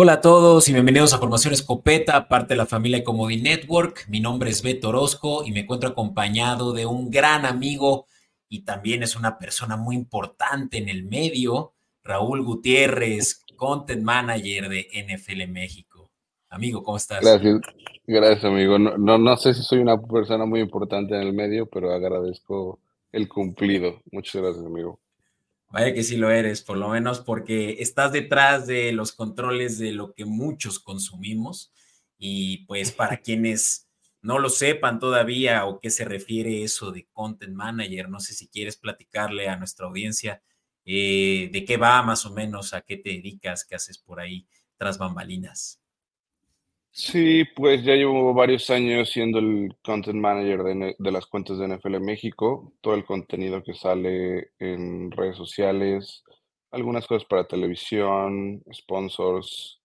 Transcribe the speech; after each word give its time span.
Hola 0.00 0.12
a 0.12 0.20
todos 0.20 0.68
y 0.68 0.72
bienvenidos 0.72 1.12
a 1.12 1.18
Formación 1.18 1.52
Escopeta, 1.52 2.28
parte 2.28 2.54
de 2.54 2.58
la 2.58 2.66
familia 2.66 3.02
Comodi 3.02 3.42
Network. 3.42 4.06
Mi 4.08 4.20
nombre 4.20 4.48
es 4.48 4.62
Beto 4.62 4.90
Orozco 4.90 5.42
y 5.44 5.50
me 5.50 5.62
encuentro 5.62 5.88
acompañado 5.88 6.72
de 6.72 6.86
un 6.86 7.10
gran 7.10 7.44
amigo 7.44 8.06
y 8.48 8.64
también 8.64 9.02
es 9.02 9.16
una 9.16 9.38
persona 9.38 9.76
muy 9.76 9.96
importante 9.96 10.78
en 10.78 10.88
el 10.88 11.02
medio, 11.02 11.72
Raúl 12.04 12.44
Gutiérrez, 12.44 13.44
Content 13.56 14.04
Manager 14.04 14.68
de 14.68 14.86
NFL 14.94 15.50
México. 15.50 16.12
Amigo, 16.48 16.84
¿cómo 16.84 16.96
estás? 16.96 17.20
Gracias, 17.20 17.60
gracias 18.06 18.44
amigo. 18.44 18.78
No, 18.78 19.18
no, 19.18 19.36
sé 19.36 19.52
si 19.52 19.64
soy 19.64 19.80
una 19.80 20.00
persona 20.00 20.46
muy 20.46 20.60
importante 20.60 21.16
en 21.16 21.22
el 21.22 21.32
medio, 21.32 21.66
pero 21.66 21.92
agradezco 21.92 22.78
el 23.10 23.26
cumplido. 23.26 24.00
Muchas 24.12 24.42
gracias, 24.42 24.64
amigo. 24.64 25.00
Vaya 25.70 25.92
que 25.92 26.02
sí 26.02 26.16
lo 26.16 26.30
eres, 26.30 26.62
por 26.62 26.78
lo 26.78 26.88
menos 26.88 27.20
porque 27.20 27.76
estás 27.80 28.12
detrás 28.12 28.66
de 28.66 28.92
los 28.92 29.12
controles 29.12 29.78
de 29.78 29.92
lo 29.92 30.14
que 30.14 30.24
muchos 30.24 30.78
consumimos 30.78 31.72
y 32.16 32.64
pues 32.66 32.90
para 32.92 33.16
quienes 33.22 33.88
no 34.22 34.38
lo 34.38 34.48
sepan 34.50 34.98
todavía 34.98 35.66
o 35.66 35.78
qué 35.80 35.90
se 35.90 36.04
refiere 36.04 36.64
eso 36.64 36.90
de 36.90 37.06
Content 37.12 37.54
Manager, 37.54 38.08
no 38.08 38.20
sé 38.20 38.34
si 38.34 38.48
quieres 38.48 38.76
platicarle 38.76 39.48
a 39.48 39.56
nuestra 39.56 39.86
audiencia 39.86 40.42
eh, 40.84 41.50
de 41.52 41.64
qué 41.64 41.76
va 41.76 42.02
más 42.02 42.24
o 42.26 42.32
menos, 42.32 42.72
a 42.72 42.80
qué 42.80 42.96
te 42.96 43.10
dedicas, 43.10 43.64
qué 43.64 43.74
haces 43.74 43.98
por 43.98 44.20
ahí 44.20 44.48
tras 44.78 44.98
bambalinas. 44.98 45.80
Sí, 47.00 47.44
pues 47.54 47.84
ya 47.84 47.94
llevo 47.94 48.34
varios 48.34 48.68
años 48.70 49.10
siendo 49.10 49.38
el 49.38 49.76
content 49.84 50.18
manager 50.18 50.64
de, 50.64 51.12
las 51.12 51.26
cuentas 51.26 51.56
de 51.58 51.68
NFL 51.68 52.00
México, 52.00 52.72
todo 52.80 52.94
el 52.94 53.04
contenido 53.04 53.62
que 53.62 53.72
sale 53.74 54.50
en 54.58 55.10
redes 55.12 55.36
sociales, 55.36 56.24
algunas 56.72 57.06
cosas 57.06 57.24
para 57.28 57.46
televisión, 57.46 58.64
sponsors, 58.74 59.80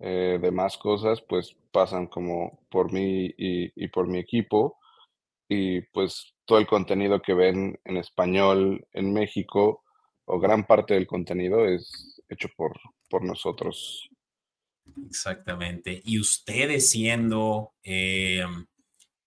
eh, 0.00 0.38
demás 0.42 0.78
cosas, 0.78 1.22
pues 1.28 1.56
pasan 1.72 2.08
como 2.08 2.60
por 2.70 2.92
mí 2.92 3.32
y, 3.36 3.88
por 3.88 4.08
mi 4.08 4.18
equipo. 4.18 4.78
Y 5.48 5.82
pues 5.92 6.34
todo 6.46 6.58
el 6.58 6.66
contenido 6.66 7.22
que 7.22 7.34
ven 7.34 7.78
en 7.84 7.96
español 7.98 8.86
en 8.92 9.12
México, 9.12 9.84
o 10.26 10.40
gran 10.40 10.66
parte 10.66 10.94
del 10.94 11.06
contenido, 11.06 11.66
es 11.66 12.22
hecho 12.28 12.48
por, 12.56 12.72
por 13.10 13.24
nosotros. 13.24 14.10
Exactamente. 15.06 16.02
Y 16.04 16.18
ustedes 16.18 16.90
siendo, 16.90 17.72
eh, 17.82 18.44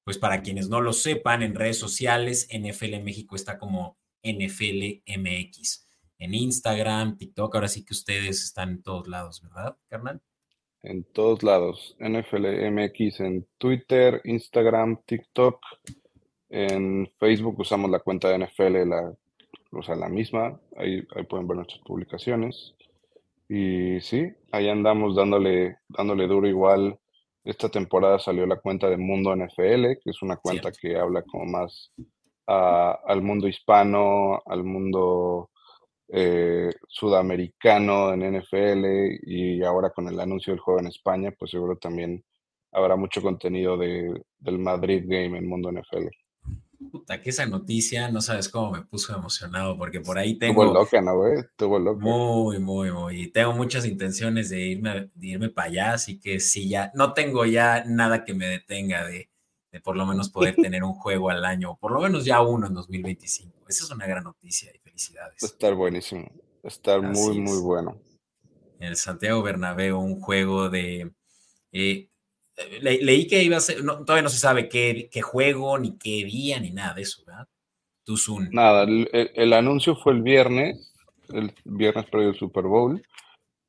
pues 0.03 0.17
para 0.17 0.41
quienes 0.41 0.69
no 0.69 0.81
lo 0.81 0.93
sepan, 0.93 1.43
en 1.43 1.55
redes 1.55 1.77
sociales, 1.77 2.47
NFL 2.51 3.01
México 3.01 3.35
está 3.35 3.57
como 3.57 3.97
NFL 4.23 5.01
MX. 5.17 5.87
En 6.19 6.33
Instagram, 6.33 7.17
TikTok, 7.17 7.55
ahora 7.55 7.67
sí 7.67 7.83
que 7.83 7.93
ustedes 7.93 8.43
están 8.43 8.69
en 8.69 8.83
todos 8.83 9.07
lados, 9.07 9.41
¿verdad, 9.41 9.77
carnal? 9.87 10.21
En 10.83 11.03
todos 11.03 11.43
lados. 11.43 11.95
NFL 11.99 12.69
MX 12.71 13.19
en 13.21 13.47
Twitter, 13.57 14.21
Instagram, 14.23 15.01
TikTok. 15.05 15.59
En 16.49 17.11
Facebook 17.19 17.59
usamos 17.59 17.89
la 17.89 17.99
cuenta 17.99 18.29
de 18.29 18.45
NFL, 18.45 18.89
la, 18.89 19.13
o 19.71 19.83
sea, 19.83 19.95
la 19.95 20.09
misma. 20.09 20.59
Ahí 20.75 21.01
pueden 21.29 21.47
ver 21.47 21.57
nuestras 21.57 21.81
publicaciones. 21.81 22.73
Y 23.53 23.99
sí, 23.99 24.31
ahí 24.53 24.69
andamos 24.69 25.13
dándole, 25.13 25.79
dándole 25.89 26.25
duro 26.25 26.47
igual. 26.47 26.97
Esta 27.43 27.67
temporada 27.67 28.17
salió 28.17 28.45
la 28.45 28.61
cuenta 28.61 28.89
de 28.89 28.95
Mundo 28.95 29.35
NFL, 29.35 29.99
que 30.01 30.11
es 30.11 30.21
una 30.21 30.37
cuenta 30.37 30.71
que 30.71 30.97
habla 30.97 31.21
como 31.23 31.43
más 31.45 31.91
al 32.45 33.21
mundo 33.21 33.49
hispano, 33.49 34.41
al 34.45 34.63
mundo 34.63 35.49
eh, 36.07 36.71
sudamericano 36.87 38.13
en 38.13 38.37
NFL 38.39 39.19
y 39.23 39.61
ahora 39.63 39.89
con 39.89 40.07
el 40.07 40.17
anuncio 40.21 40.53
del 40.53 40.61
juego 40.61 40.79
en 40.79 40.87
España, 40.87 41.33
pues 41.37 41.51
seguro 41.51 41.75
también 41.75 42.23
habrá 42.71 42.95
mucho 42.95 43.21
contenido 43.21 43.75
de, 43.75 44.23
del 44.39 44.59
Madrid 44.59 45.03
Game 45.05 45.37
en 45.37 45.49
Mundo 45.49 45.69
NFL. 45.73 46.07
Puta, 46.89 47.21
que 47.21 47.29
esa 47.29 47.45
noticia, 47.45 48.09
no 48.09 48.21
sabes 48.21 48.49
cómo 48.49 48.71
me 48.71 48.81
puso 48.81 49.15
emocionado, 49.15 49.77
porque 49.77 50.01
por 50.01 50.17
ahí 50.17 50.37
tengo. 50.37 50.63
Estuvo 50.63 50.79
loca, 50.79 51.01
¿no, 51.01 51.17
güey? 51.17 51.39
Estuvo 51.39 51.79
loca. 51.79 52.03
Muy, 52.03 52.59
muy, 52.59 52.91
muy. 52.91 53.21
Y 53.21 53.27
tengo 53.27 53.53
muchas 53.53 53.85
intenciones 53.85 54.49
de 54.49 54.59
irme, 54.59 55.09
de 55.13 55.27
irme 55.27 55.49
para 55.49 55.67
allá, 55.67 55.93
así 55.93 56.19
que 56.19 56.39
sí, 56.39 56.69
ya. 56.69 56.91
No 56.95 57.13
tengo 57.13 57.45
ya 57.45 57.83
nada 57.85 58.25
que 58.25 58.33
me 58.33 58.47
detenga 58.47 59.05
de, 59.05 59.29
de 59.71 59.79
por 59.79 59.95
lo 59.95 60.05
menos 60.05 60.29
poder 60.29 60.55
tener 60.55 60.83
un 60.83 60.93
juego 60.93 61.29
al 61.29 61.45
año, 61.45 61.71
o 61.71 61.77
por 61.77 61.91
lo 61.91 62.01
menos 62.01 62.25
ya 62.25 62.41
uno 62.41 62.67
en 62.67 62.73
2025. 62.73 63.67
Esa 63.67 63.85
es 63.85 63.91
una 63.91 64.05
gran 64.05 64.23
noticia 64.23 64.71
y 64.73 64.79
felicidades. 64.79 65.37
Va 65.41 65.47
a 65.47 65.51
estar 65.51 65.75
buenísimo. 65.75 66.29
Va 66.63 66.65
a 66.65 66.67
estar 66.67 67.01
muy, 67.01 67.39
muy 67.39 67.59
bueno. 67.61 67.97
En 68.79 68.87
el 68.87 68.95
Santiago 68.95 69.41
Bernabéu, 69.43 69.99
un 69.99 70.19
juego 70.19 70.69
de. 70.69 71.11
Eh, 71.71 72.10
leí 72.81 73.27
que 73.27 73.43
iba 73.43 73.57
a 73.57 73.61
ser, 73.61 73.83
todavía 73.83 74.21
no 74.21 74.29
se 74.29 74.37
sabe 74.37 74.69
qué, 74.69 75.09
qué, 75.11 75.21
juego, 75.21 75.77
ni 75.77 75.97
qué 75.97 76.25
día, 76.25 76.59
ni 76.59 76.71
nada 76.71 76.93
de 76.93 77.03
eso, 77.03 77.23
¿verdad? 77.25 77.47
Tuzun. 78.03 78.49
Nada, 78.51 78.83
el, 78.83 79.53
anuncio 79.53 79.95
fue 79.95 80.13
el 80.13 80.21
viernes, 80.21 80.93
el 81.29 81.53
viernes 81.65 82.05
previo 82.09 82.29
al 82.29 82.35
Super 82.35 82.63
Bowl, 82.63 83.01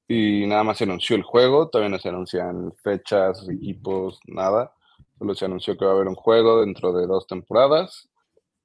y 0.08 0.46
nada 0.46 0.64
más 0.64 0.78
se 0.78 0.84
anunció 0.84 1.16
el 1.16 1.22
juego, 1.22 1.68
todavía 1.68 1.90
no 1.90 1.98
se 1.98 2.08
anuncian 2.08 2.72
fechas, 2.82 3.48
equipos, 3.48 4.20
nada. 4.26 4.74
Solo 5.18 5.34
se 5.34 5.44
anunció 5.44 5.76
que 5.76 5.84
va 5.84 5.92
a 5.92 5.94
haber 5.94 6.08
un 6.08 6.14
juego 6.14 6.60
dentro 6.62 6.92
de 6.92 7.06
dos 7.06 7.26
temporadas 7.26 8.08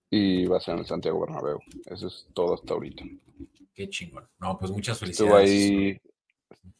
y 0.09 0.45
va 0.45 0.57
a 0.57 0.59
ser 0.59 0.73
en 0.73 0.79
el 0.79 0.85
Santiago 0.85 1.21
Bernabéu. 1.21 1.59
Eso 1.85 2.07
es 2.07 2.27
todo 2.33 2.55
hasta 2.55 2.73
ahorita. 2.73 3.03
Qué 3.73 3.89
chingón. 3.89 4.27
No, 4.39 4.57
pues 4.57 4.71
muchas 4.71 4.97
felicidades. 4.97 5.49
Estuvo 5.49 5.77
ahí, 5.77 6.01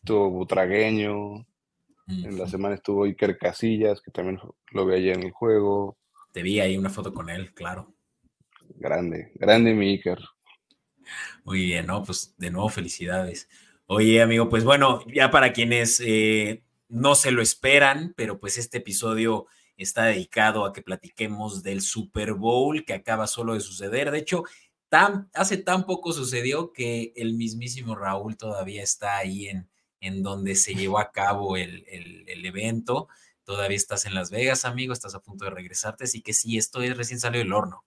estuvo 0.01 0.29
Butragueño, 0.31 1.45
en 2.07 2.37
la 2.37 2.47
semana 2.47 2.75
estuvo 2.75 3.03
Iker 3.03 3.37
Casillas, 3.37 4.01
que 4.01 4.11
también 4.11 4.39
lo 4.71 4.85
vi 4.85 5.09
en 5.09 5.23
el 5.23 5.31
juego. 5.31 5.97
Te 6.31 6.41
vi 6.41 6.59
ahí 6.59 6.77
una 6.77 6.89
foto 6.89 7.13
con 7.13 7.29
él, 7.29 7.53
claro. 7.53 7.93
Grande, 8.75 9.31
grande 9.35 9.73
mi 9.73 9.89
Iker. 9.89 10.19
Muy 11.43 11.65
bien, 11.65 11.87
¿no? 11.87 12.03
Pues 12.03 12.33
de 12.37 12.51
nuevo 12.51 12.69
felicidades. 12.69 13.49
Oye, 13.85 14.21
amigo, 14.21 14.49
pues 14.49 14.63
bueno, 14.63 15.01
ya 15.13 15.31
para 15.31 15.53
quienes 15.53 16.01
eh, 16.05 16.63
no 16.89 17.15
se 17.15 17.31
lo 17.31 17.41
esperan, 17.41 18.13
pero 18.15 18.39
pues 18.39 18.57
este 18.57 18.79
episodio 18.79 19.47
está 19.77 20.05
dedicado 20.05 20.65
a 20.65 20.73
que 20.73 20.81
platiquemos 20.81 21.63
del 21.63 21.81
Super 21.81 22.33
Bowl 22.33 22.83
que 22.85 22.93
acaba 22.93 23.27
solo 23.27 23.53
de 23.53 23.59
suceder. 23.59 24.11
De 24.11 24.19
hecho, 24.19 24.43
tan, 24.89 25.29
hace 25.33 25.57
tan 25.57 25.85
poco 25.85 26.11
sucedió 26.13 26.71
que 26.73 27.13
el 27.15 27.35
mismísimo 27.35 27.95
Raúl 27.95 28.37
todavía 28.37 28.83
está 28.83 29.17
ahí 29.17 29.47
en, 29.47 29.69
en 29.99 30.23
donde 30.23 30.55
se 30.55 30.75
llevó 30.75 30.99
a 30.99 31.11
cabo 31.11 31.57
el, 31.57 31.85
evento. 32.45 33.07
Todavía 33.43 33.77
estás 33.77 34.05
en 34.05 34.13
Las 34.13 34.29
Vegas, 34.29 34.65
amigo, 34.65 34.93
estás 34.93 35.15
a 35.15 35.21
punto 35.21 35.45
de 35.45 35.51
regresarte, 35.51 36.03
así 36.03 36.21
que 36.21 36.33
sí, 36.33 36.57
esto 36.57 36.81
es 36.81 36.95
recién 36.97 37.19
salió 37.19 37.39
del 37.39 37.53
horno. 37.53 37.83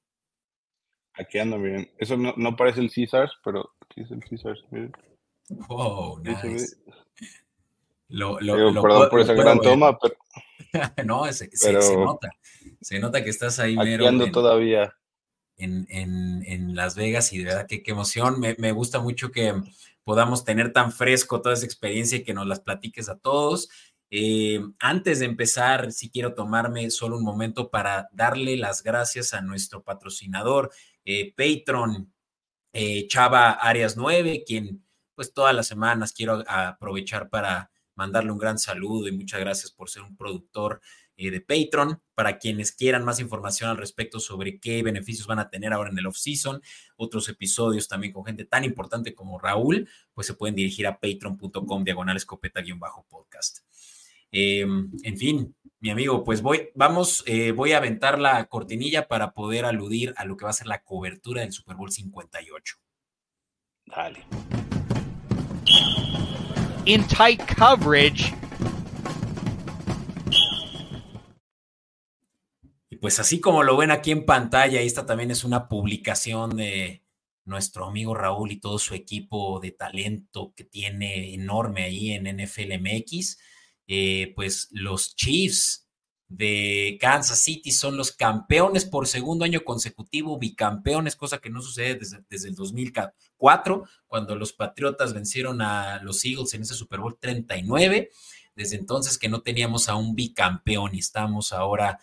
Aquí 1.15 1.39
ando, 1.39 1.59
miren. 1.59 1.91
Eso 1.99 2.17
no, 2.17 2.57
parece 2.57 2.81
el 2.81 2.91
Caesars, 2.91 3.33
pero 3.45 3.75
aquí 3.81 4.03
es 4.03 4.11
el 4.11 4.21
Caesars, 4.21 4.65
miren. 4.71 4.93
Wow, 5.69 6.21
nice. 6.21 6.77
Lo, 8.09 8.39
perdón 8.83 9.09
por 9.11 9.21
esa 9.21 9.35
gran 9.35 9.61
toma, 9.61 9.99
pero... 10.01 10.17
no, 11.05 11.33
se, 11.33 11.51
se, 11.53 11.73
nota. 11.73 12.31
Se 12.81 12.99
nota 12.99 13.23
que 13.23 13.31
estás 13.31 13.59
ahí 13.59 13.77
aquí 13.79 14.05
Ando 14.05 14.31
todavía. 14.31 14.97
En, 15.57 15.87
en, 15.91 16.75
Las 16.75 16.97
Vegas 16.97 17.35
y 17.35 17.39
de 17.39 17.45
verdad 17.45 17.67
que 17.67 17.83
qué 17.83 17.91
emoción. 17.91 18.41
Me, 18.41 18.57
me 18.59 18.73
gusta 18.73 18.99
mucho 18.99 19.31
que 19.31 19.53
podamos 20.05 20.45
tener 20.45 20.73
tan 20.73 20.93
fresco 20.93 21.41
toda 21.43 21.55
esa 21.55 21.67
experiencia 21.67 22.19
y 22.19 22.25
que 22.25 22.35
nos 22.35 22.47
las 22.47 22.61
platiques 22.61 23.09
a 23.09 23.19
todos. 23.19 23.69
Eh, 24.11 24.61
antes 24.81 25.21
de 25.21 25.27
empezar, 25.27 25.93
sí 25.93 26.11
quiero 26.11 26.35
tomarme 26.35 26.91
solo 26.91 27.17
un 27.17 27.25
momento 27.25 27.71
para 27.71 28.09
darle 28.13 28.57
las 28.57 28.83
gracias 28.83 29.35
a 29.35 29.41
nuestro 29.41 29.85
patrocinador, 29.85 30.71
eh, 31.05 31.33
Patron, 31.37 32.13
eh, 32.73 33.07
Chava 33.09 33.53
Arias 33.53 33.97
9, 33.97 34.43
quien 34.47 34.85
pues 35.15 35.33
todas 35.33 35.55
las 35.55 35.69
semanas 35.69 36.13
quiero 36.13 36.43
aprovechar 36.49 37.29
para 37.29 37.71
mandarle 37.95 38.33
un 38.33 38.39
gran 38.39 38.59
saludo 38.59 39.07
y 39.07 39.13
muchas 39.13 39.41
gracias 39.41 39.71
por 39.71 39.91
ser 39.91 40.03
un 40.03 40.17
productor 40.17 40.81
eh, 41.21 41.31
de 41.31 41.43
Patreon. 41.43 42.01
Para 42.15 42.39
quienes 42.39 42.73
quieran 42.73 43.05
más 43.05 43.21
información 43.21 43.69
al 43.69 43.77
respecto 43.77 44.21
sobre 44.21 44.59
qué 44.59 44.83
beneficios 44.83 45.27
van 45.27 45.39
a 45.39 45.51
tener 45.51 45.73
ahora 45.73 45.91
en 45.91 45.99
el 45.99 46.07
off-season, 46.07 46.63
otros 46.97 47.29
episodios 47.29 47.89
también 47.89 48.13
con 48.13 48.25
gente 48.25 48.47
tan 48.47 48.65
importante 48.65 49.15
como 49.15 49.39
Raúl, 49.39 49.87
pues 50.15 50.27
se 50.27 50.35
pueden 50.35 50.55
dirigir 50.55 50.87
a 50.87 50.99
patreon.com 50.99 51.85
diagonal 51.85 52.17
escopeta-podcast. 52.17 53.59
Em, 54.33 54.91
en 55.03 55.17
fin, 55.19 55.55
mi 55.81 55.91
amigo, 55.91 56.25
pues 56.25 56.41
voy, 56.41 56.71
vamos, 56.75 57.23
eh, 57.27 57.53
voy 57.53 57.73
a 57.73 57.79
aventar 57.79 58.19
la 58.19 58.47
cortinilla 58.47 59.07
para 59.07 59.33
poder 59.33 59.67
aludir 59.67 60.15
a 60.17 60.25
lo 60.25 60.39
que 60.39 60.45
va 60.45 60.51
a 60.51 60.55
ser 60.55 60.69
la 60.69 60.83
cobertura 60.83 61.43
del 61.43 61.53
Super 61.53 61.77
Bowl 61.77 61.91
58. 61.91 62.77
Dale. 63.87 64.25
In 66.87 67.07
tight 67.09 67.43
coverage. 67.57 68.33
Pues 73.01 73.19
así 73.19 73.41
como 73.41 73.63
lo 73.63 73.77
ven 73.77 73.91
aquí 73.91 74.11
en 74.11 74.27
pantalla, 74.27 74.81
esta 74.81 75.07
también 75.07 75.31
es 75.31 75.45
una 75.45 75.69
publicación 75.69 76.57
de 76.57 77.03
nuestro 77.45 77.87
amigo 77.87 78.15
Raúl 78.15 78.53
y 78.53 78.61
todo 78.61 78.79
su 78.79 78.95
equipo 78.95 79.59
de 79.61 79.73
talento 79.73 80.53
que 80.55 80.65
tiene 80.65 81.35
enorme 81.35 81.85
ahí 81.85 82.13
en 82.13 82.25
NFL 82.25 82.79
MX, 82.79 83.39
eh, 83.87 84.33
pues 84.37 84.69
los 84.71 85.17
Chiefs 85.17 85.89
de 86.29 86.97
Kansas 87.01 87.41
City 87.41 87.73
son 87.73 87.97
los 87.97 88.13
campeones 88.13 88.85
por 88.85 89.09
segundo 89.09 89.45
año 89.45 89.65
consecutivo, 89.65 90.39
bicampeones, 90.39 91.17
cosa 91.17 91.39
que 91.39 91.51
no 91.51 91.61
sucede 91.61 91.99
desde, 92.29 92.49
el 92.49 92.55
2004, 92.55 93.85
cuando 94.07 94.37
los 94.37 94.53
Patriotas 94.53 95.13
vencieron 95.13 95.61
a 95.61 96.01
los 96.05 96.25
Eagles 96.25 96.55
en 96.55 96.63
ese 96.63 96.75
Super 96.75 97.01
Bowl 97.01 97.19
39. 97.19 98.11
Desde 98.55 98.77
entonces 98.77 99.19
que 99.19 99.29
no 99.29 99.43
teníamos 99.43 99.89
a 99.89 99.97
un 99.97 100.15
bicampeón 100.15 100.95
y 100.95 101.01
estamos 101.01 101.53
ahora 101.53 101.99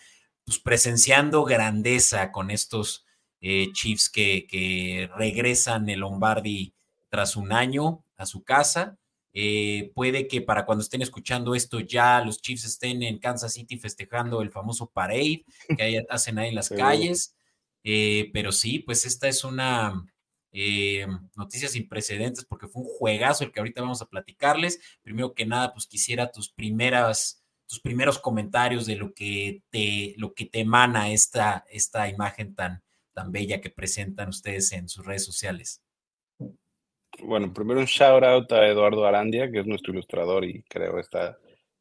pues, 0.48 0.60
presenciando 0.60 1.44
grandeza 1.44 2.32
con 2.32 2.52
estos 2.52 3.06
eh, 3.42 3.68
Chiefs 3.74 4.10
que, 4.10 4.48
que, 4.48 5.10
regresan 5.18 5.90
el 5.90 6.00
Lombardi 6.00 6.74
tras 7.10 7.36
un 7.36 7.52
año 7.52 8.06
a 8.16 8.26
su 8.26 8.46
casa. 8.46 8.98
Eh, 9.34 9.92
puede 9.94 10.28
que 10.28 10.42
para 10.42 10.66
cuando 10.66 10.84
estén 10.84 11.02
escuchando 11.02 11.54
esto 11.54 11.82
ya 11.82 12.22
los 12.22 12.42
Chiefs 12.42 12.64
estén 12.64 13.04
en 13.04 13.20
Kansas 13.20 13.54
City 13.54 13.78
festejando 13.78 14.42
el 14.42 14.50
famoso 14.50 14.90
parade 14.90 15.44
que 15.78 16.06
hacen 16.10 16.40
ahí 16.40 16.50
en 16.50 16.56
las 16.56 16.70
calles. 16.70 17.36
Eh, 17.84 18.30
pero 18.34 18.54
sí, 18.54 18.80
pues 18.80 19.06
esta 19.06 19.28
es 19.28 19.44
una 19.44 20.02
noticia 21.36 21.68
sin 21.68 21.90
precedentes 21.90 22.46
porque 22.46 22.68
fue 22.68 22.84
un 22.84 22.88
juegazo 22.88 23.44
el 23.44 23.52
que 23.52 23.60
ahorita 23.60 23.82
vamos 23.82 24.02
a 24.02 24.08
platicarles. 24.08 24.80
Primero 25.04 25.34
que 25.34 25.46
nada, 25.46 25.74
pues 25.74 25.88
quisiera 25.88 26.32
tus 26.32 26.50
primeras 26.50 27.37
tus 27.68 27.80
primeros 27.80 28.20
comentarios 28.20 28.86
de 28.86 28.96
lo 28.96 29.14
que 29.14 29.62
te 29.70 30.14
lo 30.18 30.34
que 30.34 30.46
te 30.46 30.62
emana 30.62 31.12
esta 31.12 31.66
esta 31.70 32.10
imagen 32.10 32.56
tan 32.56 32.82
tan 33.14 33.32
bella 33.32 33.60
que 33.62 33.70
presentan 33.70 34.30
ustedes 34.30 34.72
en 34.72 34.88
sus 34.88 35.06
redes 35.06 35.26
sociales. 35.26 35.82
Bueno, 37.24 37.52
primero 37.52 37.80
un 37.80 37.88
shout 37.88 38.24
out 38.24 38.52
a 38.52 38.68
Eduardo 38.68 39.06
Arandia, 39.06 39.50
que 39.50 39.60
es 39.60 39.66
nuestro 39.66 39.92
ilustrador 39.92 40.46
y 40.46 40.62
creo 40.64 41.00
esta 41.00 41.38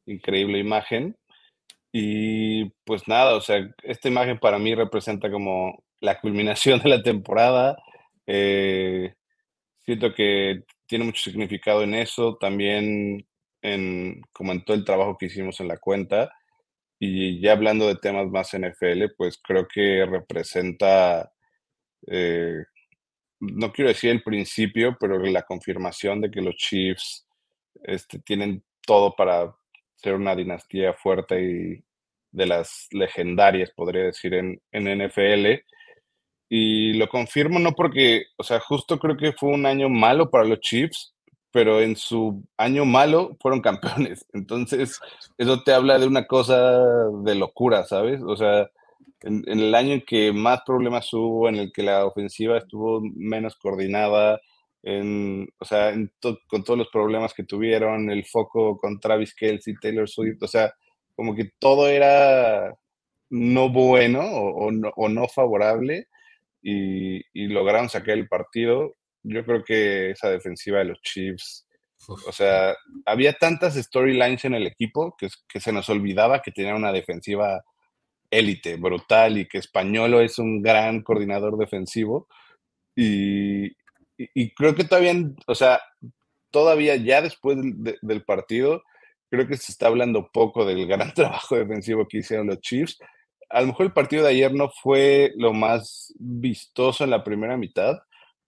increíble 0.07 0.59
imagen. 0.59 1.15
Y 1.93 2.71
pues 2.85 3.07
nada, 3.07 3.37
o 3.37 3.41
sea, 3.41 3.59
esta 3.83 4.09
imagen 4.09 4.39
para 4.39 4.59
mí 4.59 4.75
representa 4.75 5.31
como 5.31 5.85
la 6.01 6.21
culminación 6.21 6.81
de 6.81 6.89
la 6.89 7.03
temporada. 7.03 7.77
Eh, 8.27 9.15
siento 9.85 10.15
que 10.15 10.63
tiene 10.87 11.05
mucho 11.05 11.23
significado 11.23 11.83
en 11.83 11.95
eso, 11.95 12.37
también 12.37 13.27
como 14.33 14.53
en 14.53 14.65
todo 14.65 14.77
el 14.77 14.85
trabajo 14.85 15.17
que 15.19 15.27
hicimos 15.27 15.61
en 15.61 15.69
la 15.69 15.79
cuenta. 15.79 16.33
Y 16.99 17.41
ya 17.41 17.53
hablando 17.53 17.87
de 17.89 17.97
temas 17.97 18.29
más 18.29 18.53
NFL, 18.57 19.15
pues 19.17 19.39
creo 19.43 19.67
que 19.69 20.07
representa 20.07 21.31
eh, 22.07 22.65
no 23.41 23.73
quiero 23.73 23.89
decir 23.89 24.11
el 24.11 24.23
principio, 24.23 24.97
pero 24.99 25.19
la 25.19 25.43
confirmación 25.43 26.21
de 26.21 26.31
que 26.31 26.41
los 26.41 26.57
Chiefs 26.57 27.27
este, 27.85 28.19
tienen 28.21 28.65
todo 28.87 29.15
para 29.15 29.55
ser 29.97 30.15
una 30.15 30.35
dinastía 30.35 30.95
fuerte 30.95 31.43
y 31.43 31.85
de 32.31 32.47
las 32.47 32.89
legendarias, 32.93 33.71
podría 33.75 34.05
decir, 34.05 34.35
en, 34.35 34.61
en 34.73 35.07
NFL. 35.07 35.63
Y 36.49 36.93
lo 36.95 37.09
confirmo 37.09 37.59
no 37.59 37.73
porque, 37.73 38.27
o 38.37 38.43
sea, 38.43 38.61
justo 38.61 38.99
creo 38.99 39.17
que 39.17 39.33
fue 39.33 39.51
un 39.51 39.67
año 39.67 39.89
malo 39.89 40.31
para 40.31 40.45
los 40.45 40.61
Chiefs, 40.61 41.15
pero 41.57 41.81
en 41.81 41.97
su 41.97 42.45
año 42.59 42.85
malo 42.85 43.35
fueron 43.41 43.63
campeones. 43.63 44.27
Entonces, 44.35 45.01
eso 45.39 45.63
te 45.63 45.73
habla 45.73 45.99
de 45.99 46.07
una 46.07 46.27
cosa 46.27 46.79
de 47.25 47.35
locura, 47.35 47.85
¿sabes? 47.85 48.21
O 48.23 48.37
sea, 48.37 48.69
en, 49.23 49.43
el 49.49 49.75
año 49.75 49.95
en 49.95 50.03
que 50.03 50.35
más 50.35 50.61
problemas 50.67 51.11
hubo, 51.15 51.49
en 51.49 51.55
el 51.57 51.73
que 51.73 51.83
la 51.83 52.05
ofensiva 52.05 52.59
estuvo 52.59 53.01
menos 53.01 53.57
coordinada, 53.57 54.39
en, 54.83 55.49
o 55.59 55.65
sea, 55.65 55.95
con 56.47 56.63
todos 56.63 56.79
los 56.79 56.89
problemas 56.89 57.33
que 57.33 57.45
tuvieron, 57.45 58.11
el 58.11 58.27
foco 58.27 58.77
con 58.77 59.01
Travis 59.01 59.35
Kelsey, 59.35 59.77
Taylor 59.81 60.11
Swift, 60.11 60.43
o 60.43 60.49
sea, 60.49 60.75
como 61.15 61.35
que 61.35 61.53
todo 61.59 61.89
era 61.89 62.75
no 63.31 63.71
bueno 63.71 64.21
o, 64.21 64.71
no, 64.71 65.29
favorable 65.29 66.09
y, 66.61 67.23
lograron 67.49 67.89
sacar 67.89 68.19
el 68.19 68.29
partido. 68.29 68.93
Yo 69.27 69.45
creo 69.45 69.65
que 69.65 70.11
esa 70.11 70.31
defensiva 70.31 70.79
de 70.79 70.87
los 70.87 71.01
Chiefs, 71.03 71.67
o 72.09 72.33
sea, 72.33 72.75
había 73.05 73.33
tantas 73.33 73.75
storylines 73.75 74.45
en 74.45 74.55
el 74.55 74.67
equipo 74.67 75.17
que, 75.19 75.29
que 75.49 75.61
se 75.61 75.73
nos 75.73 75.89
olvidaba 75.89 76.43
que 76.43 76.53
tenía 76.53 76.75
una 76.75 76.93
defensiva 76.93 77.65
élite, 78.31 78.77
brutal, 78.77 79.39
y 79.39 79.47
que 79.47 79.59
Españolo 79.59 80.21
es 80.21 80.39
un 80.39 80.63
gran 80.63 81.03
coordinador 81.03 81.57
defensivo. 81.57 82.29
Y, 82.95 83.75
creo 84.57 84.75
que 84.75 84.85
todavía, 84.85 85.15
o 85.47 85.55
sea, 85.55 85.81
todavía 86.51 86.97
ya 86.97 87.21
después 87.23 87.59
del 88.01 88.25
partido, 88.25 88.83
creo 89.31 89.47
que 89.47 89.57
se 89.57 89.73
está 89.73 89.89
hablando 89.89 90.31
poco 90.33 90.65
del 90.65 90.87
gran 90.87 91.13
trabajo 91.15 91.57
defensivo 91.57 92.07
que 92.09 92.19
hicieron 92.19 92.47
los 92.49 92.61
Chiefs. 92.61 92.99
A 93.51 93.61
lo 93.61 93.69
mejor 93.69 93.87
el 93.87 93.93
partido 93.93 94.25
de 94.25 94.31
ayer 94.31 94.53
no 94.53 94.71
fue 94.71 95.33
lo 95.37 95.53
más 95.53 96.13
vistoso 96.19 97.05
en 97.05 97.11
la 97.11 97.23
primera 97.23 97.57
mitad, 97.57 97.97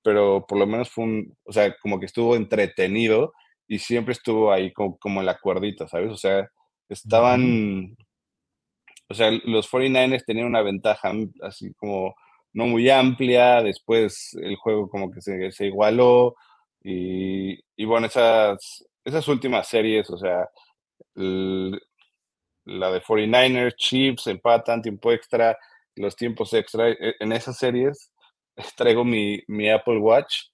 pero 0.03 0.47
por 0.47 0.59
lo 0.59 0.67
menos 0.67 0.91
fue 0.91 1.05
un, 1.05 1.37
o 1.45 1.53
sea, 1.53 1.75
como 1.81 2.01
que 2.01 2.07
estuvo 2.07 2.37
entretenido 2.37 3.33
y 3.67 3.79
siempre 3.79 4.13
estuvo 4.13 4.53
ahí 4.53 4.73
como, 4.73 4.99
como 4.99 5.21
en 5.21 5.27
la 5.27 5.39
cuerdita, 5.39 5.89
¿sabes? 5.89 6.13
O 6.13 6.17
sea, 6.17 6.49
estaban 6.89 7.97
o 9.09 9.15
sea, 9.15 9.31
los 9.45 9.71
49ers 9.71 10.25
tenían 10.25 10.47
una 10.47 10.63
ventaja 10.63 11.13
así 11.43 11.73
como 11.75 12.15
no 12.53 12.67
muy 12.67 12.91
amplia, 12.91 13.63
después 13.63 14.35
el 14.41 14.57
juego 14.57 14.89
como 14.89 15.11
que 15.11 15.21
se, 15.21 15.51
se 15.53 15.67
igualó 15.67 16.37
y, 16.83 17.59
y, 17.77 17.85
bueno, 17.85 18.07
esas, 18.07 18.85
esas 19.05 19.27
últimas 19.29 19.69
series, 19.69 20.09
o 20.11 20.19
sea, 20.19 20.49
la 21.15 22.91
de 22.91 23.03
49ers, 23.03 23.75
Chiefs, 23.77 24.27
empatan, 24.27 24.83
tiempo 24.83 25.13
extra, 25.13 25.59
los 25.97 26.15
tiempos 26.15 26.53
extra, 26.55 26.91
e, 26.91 27.15
en 27.19 27.33
esas 27.33 27.59
series 27.59 28.13
traigo 28.77 29.05
mi, 29.05 29.43
mi 29.47 29.71
Apple 29.71 29.99
Watch 29.99 30.49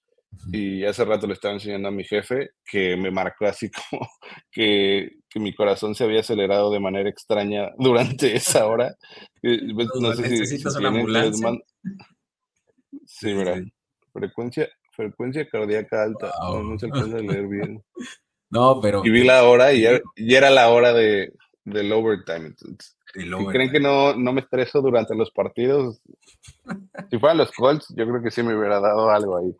y 0.51 0.83
hace 0.83 1.05
rato 1.05 1.27
le 1.27 1.33
estaba 1.33 1.53
enseñando 1.53 1.87
a 1.87 1.91
mi 1.91 2.03
jefe 2.03 2.51
que 2.65 2.97
me 2.97 3.11
marcó 3.11 3.45
así 3.45 3.69
como 3.89 4.07
que, 4.51 5.09
que 5.29 5.39
mi 5.39 5.53
corazón 5.53 5.95
se 5.95 6.03
había 6.03 6.19
acelerado 6.19 6.71
de 6.71 6.79
manera 6.79 7.09
extraña 7.09 7.71
durante 7.77 8.35
esa 8.35 8.65
hora. 8.67 8.95
Pues, 9.41 9.87
no 9.99 10.13
sé 10.13 10.45
si, 10.45 10.67
una 10.77 10.89
ambulancia. 10.89 11.51
Sí, 13.05 13.33
mira, 13.33 13.61
frecuencia, 14.11 14.69
frecuencia 14.91 15.47
cardíaca 15.47 16.03
alta. 16.03 16.31
No, 16.41 16.77
se 16.79 16.87
alcanza 16.87 17.17
a 17.17 17.21
leer 17.21 17.47
bien. 17.47 17.83
No, 18.49 18.79
pero. 18.81 19.05
Y 19.05 19.09
vi 19.09 19.23
la 19.23 19.43
hora 19.43 19.73
y 19.73 19.85
era 20.33 20.49
la 20.49 20.69
hora 20.69 20.93
de, 20.93 21.33
del 21.65 21.91
overtime. 21.91 22.47
Entonces, 22.47 22.95
si 23.13 23.45
creen 23.47 23.71
que 23.71 23.79
no, 23.79 24.15
no 24.15 24.31
me 24.31 24.41
estreso 24.41 24.81
durante 24.81 25.15
los 25.15 25.31
partidos, 25.31 25.99
si 27.09 27.19
fueran 27.19 27.39
los 27.39 27.51
Colts, 27.51 27.87
yo 27.89 28.07
creo 28.07 28.21
que 28.21 28.31
sí 28.31 28.43
me 28.43 28.57
hubiera 28.57 28.79
dado 28.79 29.09
algo 29.09 29.37
ahí. 29.37 29.55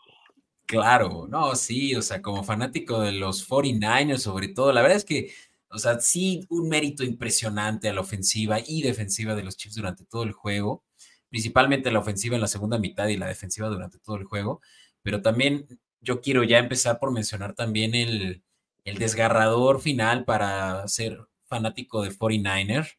Claro, 0.67 1.27
no, 1.29 1.55
sí, 1.55 1.95
o 1.95 2.01
sea, 2.01 2.21
como 2.21 2.43
fanático 2.43 3.01
de 3.01 3.11
los 3.11 3.47
49ers 3.47 4.17
sobre 4.19 4.47
todo, 4.47 4.71
la 4.71 4.81
verdad 4.81 4.97
es 4.97 5.05
que, 5.05 5.31
o 5.69 5.77
sea, 5.77 5.99
sí, 5.99 6.45
un 6.49 6.69
mérito 6.69 7.03
impresionante 7.03 7.89
a 7.89 7.93
la 7.93 8.01
ofensiva 8.01 8.59
y 8.65 8.81
defensiva 8.81 9.35
de 9.35 9.43
los 9.43 9.57
Chiefs 9.57 9.75
durante 9.75 10.05
todo 10.05 10.23
el 10.23 10.31
juego, 10.31 10.83
principalmente 11.29 11.91
la 11.91 11.99
ofensiva 11.99 12.35
en 12.35 12.41
la 12.41 12.47
segunda 12.47 12.79
mitad 12.79 13.07
y 13.07 13.17
la 13.17 13.27
defensiva 13.27 13.67
durante 13.67 13.99
todo 13.99 14.15
el 14.15 14.23
juego, 14.23 14.61
pero 15.03 15.21
también 15.21 15.67
yo 16.01 16.21
quiero 16.21 16.43
ya 16.43 16.57
empezar 16.57 16.99
por 16.99 17.11
mencionar 17.11 17.53
también 17.53 17.93
el, 17.93 18.43
el 18.85 18.97
desgarrador 18.97 19.81
final 19.81 20.25
para 20.25 20.87
ser 20.87 21.19
fanático 21.47 22.01
de 22.03 22.11
49ers. 22.11 22.97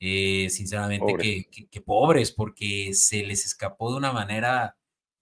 Eh, 0.00 0.48
sinceramente, 0.50 1.48
que 1.70 1.80
pobres, 1.80 2.30
porque 2.30 2.94
se 2.94 3.24
les 3.24 3.44
escapó 3.44 3.90
de 3.90 3.96
una 3.96 4.12
manera 4.12 4.78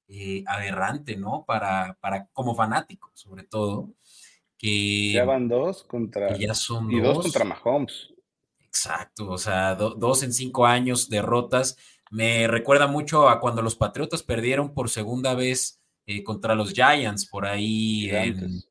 eh, 0.09 0.45
aberrante, 0.47 1.17
¿no? 1.17 1.45
Para, 1.45 1.99
para, 2.01 2.29
como 2.33 2.55
fanático, 2.55 3.11
sobre 3.15 3.43
todo. 3.43 3.91
Que 4.57 5.13
ya 5.13 5.25
van 5.25 5.49
dos 5.49 5.83
contra. 5.83 6.37
Ya 6.37 6.55
son 6.55 6.91
y 6.93 7.01
dos, 7.01 7.19
contra 7.19 7.45
Mahomes. 7.45 8.15
Exacto, 8.61 9.29
o 9.31 9.39
sea, 9.39 9.75
dos 9.75 10.23
en 10.23 10.33
cinco 10.33 10.65
años, 10.65 11.09
derrotas. 11.09 11.77
Me 12.11 12.47
recuerda 12.47 12.87
mucho 12.87 13.29
a 13.29 13.41
cuando 13.41 13.63
los 13.63 13.75
Patriotas 13.75 14.23
perdieron 14.23 14.75
por 14.75 14.91
segunda 14.91 15.35
vez 15.35 15.83
eh, 16.07 16.23
contra 16.23 16.55
los 16.55 16.73
Giants, 16.73 17.27
por 17.27 17.47
ahí 17.47 18.09
en, 18.11 18.63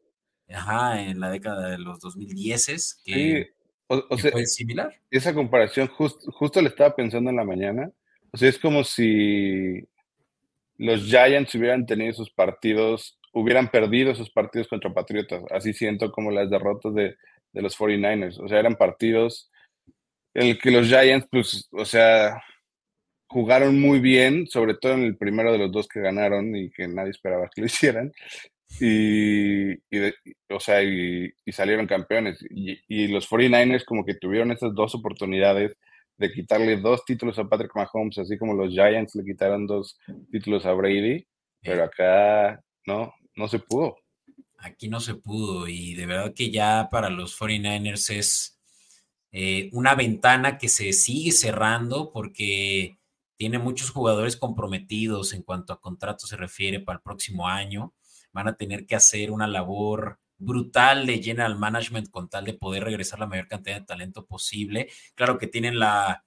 ajá, 0.49 1.01
en 1.01 1.19
la 1.19 1.29
década 1.29 1.69
de 1.69 1.79
los 1.79 1.99
2010. 1.99 3.01
Que, 3.03 3.13
sí, 3.13 3.54
o, 3.87 4.17
sea, 4.17 4.31
fue 4.31 4.45
similar. 4.45 4.93
Esa 5.11 5.33
comparación 5.33 5.87
justo 5.87 6.61
le 6.61 6.69
estaba 6.69 6.95
pensando 6.95 7.29
en 7.29 7.35
la 7.35 7.43
mañana. 7.43 7.91
O 8.31 8.37
sea, 8.37 8.49
es 8.49 8.59
como 8.59 8.83
si 8.83 9.87
los 10.77 11.03
Giants 11.05 11.53
hubieran 11.55 11.85
tenido 11.85 12.13
sus 12.13 12.31
partidos, 12.31 13.19
hubieran 13.31 13.69
perdido 13.69 14.11
esos 14.11 14.29
partidos 14.29 14.67
contra 14.67 14.93
Patriotas. 14.93 15.43
Así 15.51 15.73
siento 15.73 16.11
como 16.11 16.31
las 16.31 16.49
derrotas 16.49 16.93
de, 16.93 17.15
los 17.53 17.77
49ers. 17.77 18.39
O 18.39 18.47
sea, 18.47 18.59
eran 18.59 18.75
partidos 18.75 19.49
en 20.33 20.47
el 20.47 20.59
que 20.59 20.71
los 20.71 20.87
Giants, 20.87 21.27
pues, 21.31 21.69
o 21.71 21.85
sea, 21.85 22.43
jugaron 23.27 23.79
muy 23.79 23.99
bien, 23.99 24.47
sobre 24.47 24.73
todo 24.73 24.93
en 24.93 25.03
el 25.03 25.17
primero 25.17 25.51
de 25.51 25.59
los 25.59 25.71
dos 25.71 25.87
que 25.87 26.01
ganaron 26.01 26.55
y 26.55 26.69
que 26.71 26.87
nadie 26.87 27.11
esperaba 27.11 27.49
que 27.53 27.61
lo 27.61 27.67
hicieran. 27.67 28.11
Y, 28.79 29.73
o 30.49 30.59
sea, 30.59 30.83
y, 30.83 31.31
salieron 31.51 31.87
campeones. 31.87 32.39
Y, 32.49 33.07
los 33.07 33.29
49ers 33.29 33.85
como 33.85 34.05
que 34.05 34.15
tuvieron 34.15 34.51
esas 34.51 34.73
dos 34.73 34.95
oportunidades 34.95 35.77
de 36.17 36.31
quitarle 36.31 36.77
dos 36.77 37.03
títulos 37.05 37.37
a 37.39 37.47
Patrick 37.47 37.75
Mahomes, 37.75 38.17
así 38.17 38.37
como 38.37 38.53
los 38.53 38.71
Giants 38.71 39.15
le 39.15 39.23
quitaron 39.23 39.67
dos 39.67 39.99
títulos 40.31 40.65
a 40.65 40.73
Brady, 40.73 41.25
pero 41.61 41.83
acá 41.83 42.61
no, 42.85 43.13
no 43.35 43.47
se 43.47 43.59
pudo. 43.59 43.97
Aquí 44.57 44.87
no 44.87 44.99
se 44.99 45.15
pudo 45.15 45.67
y 45.67 45.93
de 45.93 46.05
verdad 46.05 46.33
que 46.33 46.49
ya 46.49 46.87
para 46.89 47.09
los 47.09 47.37
49ers 47.39 48.15
es 48.15 48.59
eh, 49.31 49.69
una 49.73 49.95
ventana 49.95 50.57
que 50.57 50.69
se 50.69 50.93
sigue 50.93 51.33
cerrando 51.33 52.11
porque 52.13 52.97
tiene 53.37 53.59
muchos 53.59 53.91
jugadores 53.91 54.37
comprometidos 54.37 55.33
en 55.33 55.43
cuanto 55.43 55.73
a 55.73 55.81
contratos 55.81 56.29
se 56.29 56.37
refiere 56.37 56.79
para 56.79 56.97
el 56.97 57.03
próximo 57.03 57.47
año. 57.47 57.93
Van 58.35 58.49
a 58.49 58.57
tener 58.57 58.85
que 58.85 58.97
hacer 58.97 59.31
una 59.31 59.47
labor 59.47 60.19
brutal 60.37 61.05
de 61.05 61.23
general 61.23 61.57
management 61.57 62.09
con 62.09 62.29
tal 62.29 62.43
de 62.43 62.53
poder 62.53 62.83
regresar 62.83 63.19
la 63.19 63.27
mayor 63.27 63.47
cantidad 63.47 63.79
de 63.79 63.85
talento 63.85 64.25
posible. 64.25 64.89
Claro 65.15 65.37
que 65.37 65.47
tienen 65.47 65.79
la 65.79 66.25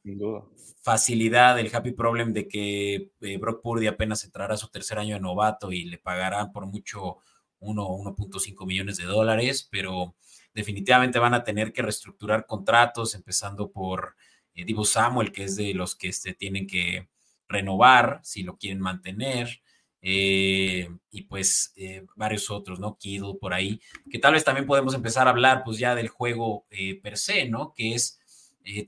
facilidad, 0.80 1.58
el 1.58 1.74
happy 1.74 1.92
problem 1.92 2.32
de 2.32 2.48
que 2.48 3.10
eh, 3.20 3.36
Brock 3.36 3.60
Purdy 3.62 3.86
apenas 3.88 4.24
entrará 4.24 4.54
a 4.54 4.56
su 4.56 4.68
tercer 4.68 4.98
año 4.98 5.16
de 5.16 5.20
novato 5.20 5.70
y 5.70 5.84
le 5.84 5.98
pagarán 5.98 6.50
por 6.50 6.64
mucho 6.64 7.18
1.5 7.60 8.66
millones 8.66 8.96
de 8.96 9.04
dólares, 9.04 9.68
pero 9.70 10.14
definitivamente 10.54 11.18
van 11.18 11.34
a 11.34 11.44
tener 11.44 11.74
que 11.74 11.82
reestructurar 11.82 12.46
contratos, 12.46 13.14
empezando 13.14 13.70
por 13.70 14.16
eh, 14.54 14.64
Divo 14.64 14.86
Samuel, 14.86 15.32
que 15.32 15.44
es 15.44 15.56
de 15.56 15.74
los 15.74 15.94
que 15.94 16.14
se 16.14 16.32
tienen 16.32 16.66
que 16.66 17.10
renovar 17.48 18.20
si 18.22 18.42
lo 18.42 18.56
quieren 18.56 18.80
mantener. 18.80 19.60
Eh, 20.00 20.88
y 21.10 21.22
pues 21.22 21.72
eh, 21.76 22.06
varios 22.16 22.50
otros, 22.50 22.78
¿no? 22.78 22.96
Kido 22.98 23.38
por 23.38 23.52
ahí, 23.52 23.80
que 24.10 24.18
tal 24.18 24.34
vez 24.34 24.44
también 24.44 24.66
podemos 24.66 24.94
empezar 24.94 25.26
a 25.26 25.30
hablar 25.30 25.62
pues 25.64 25.78
ya 25.78 25.94
del 25.94 26.08
juego 26.08 26.66
per 27.02 27.18
se, 27.18 27.48
¿no? 27.48 27.74
Que 27.74 27.94
es, 27.94 28.20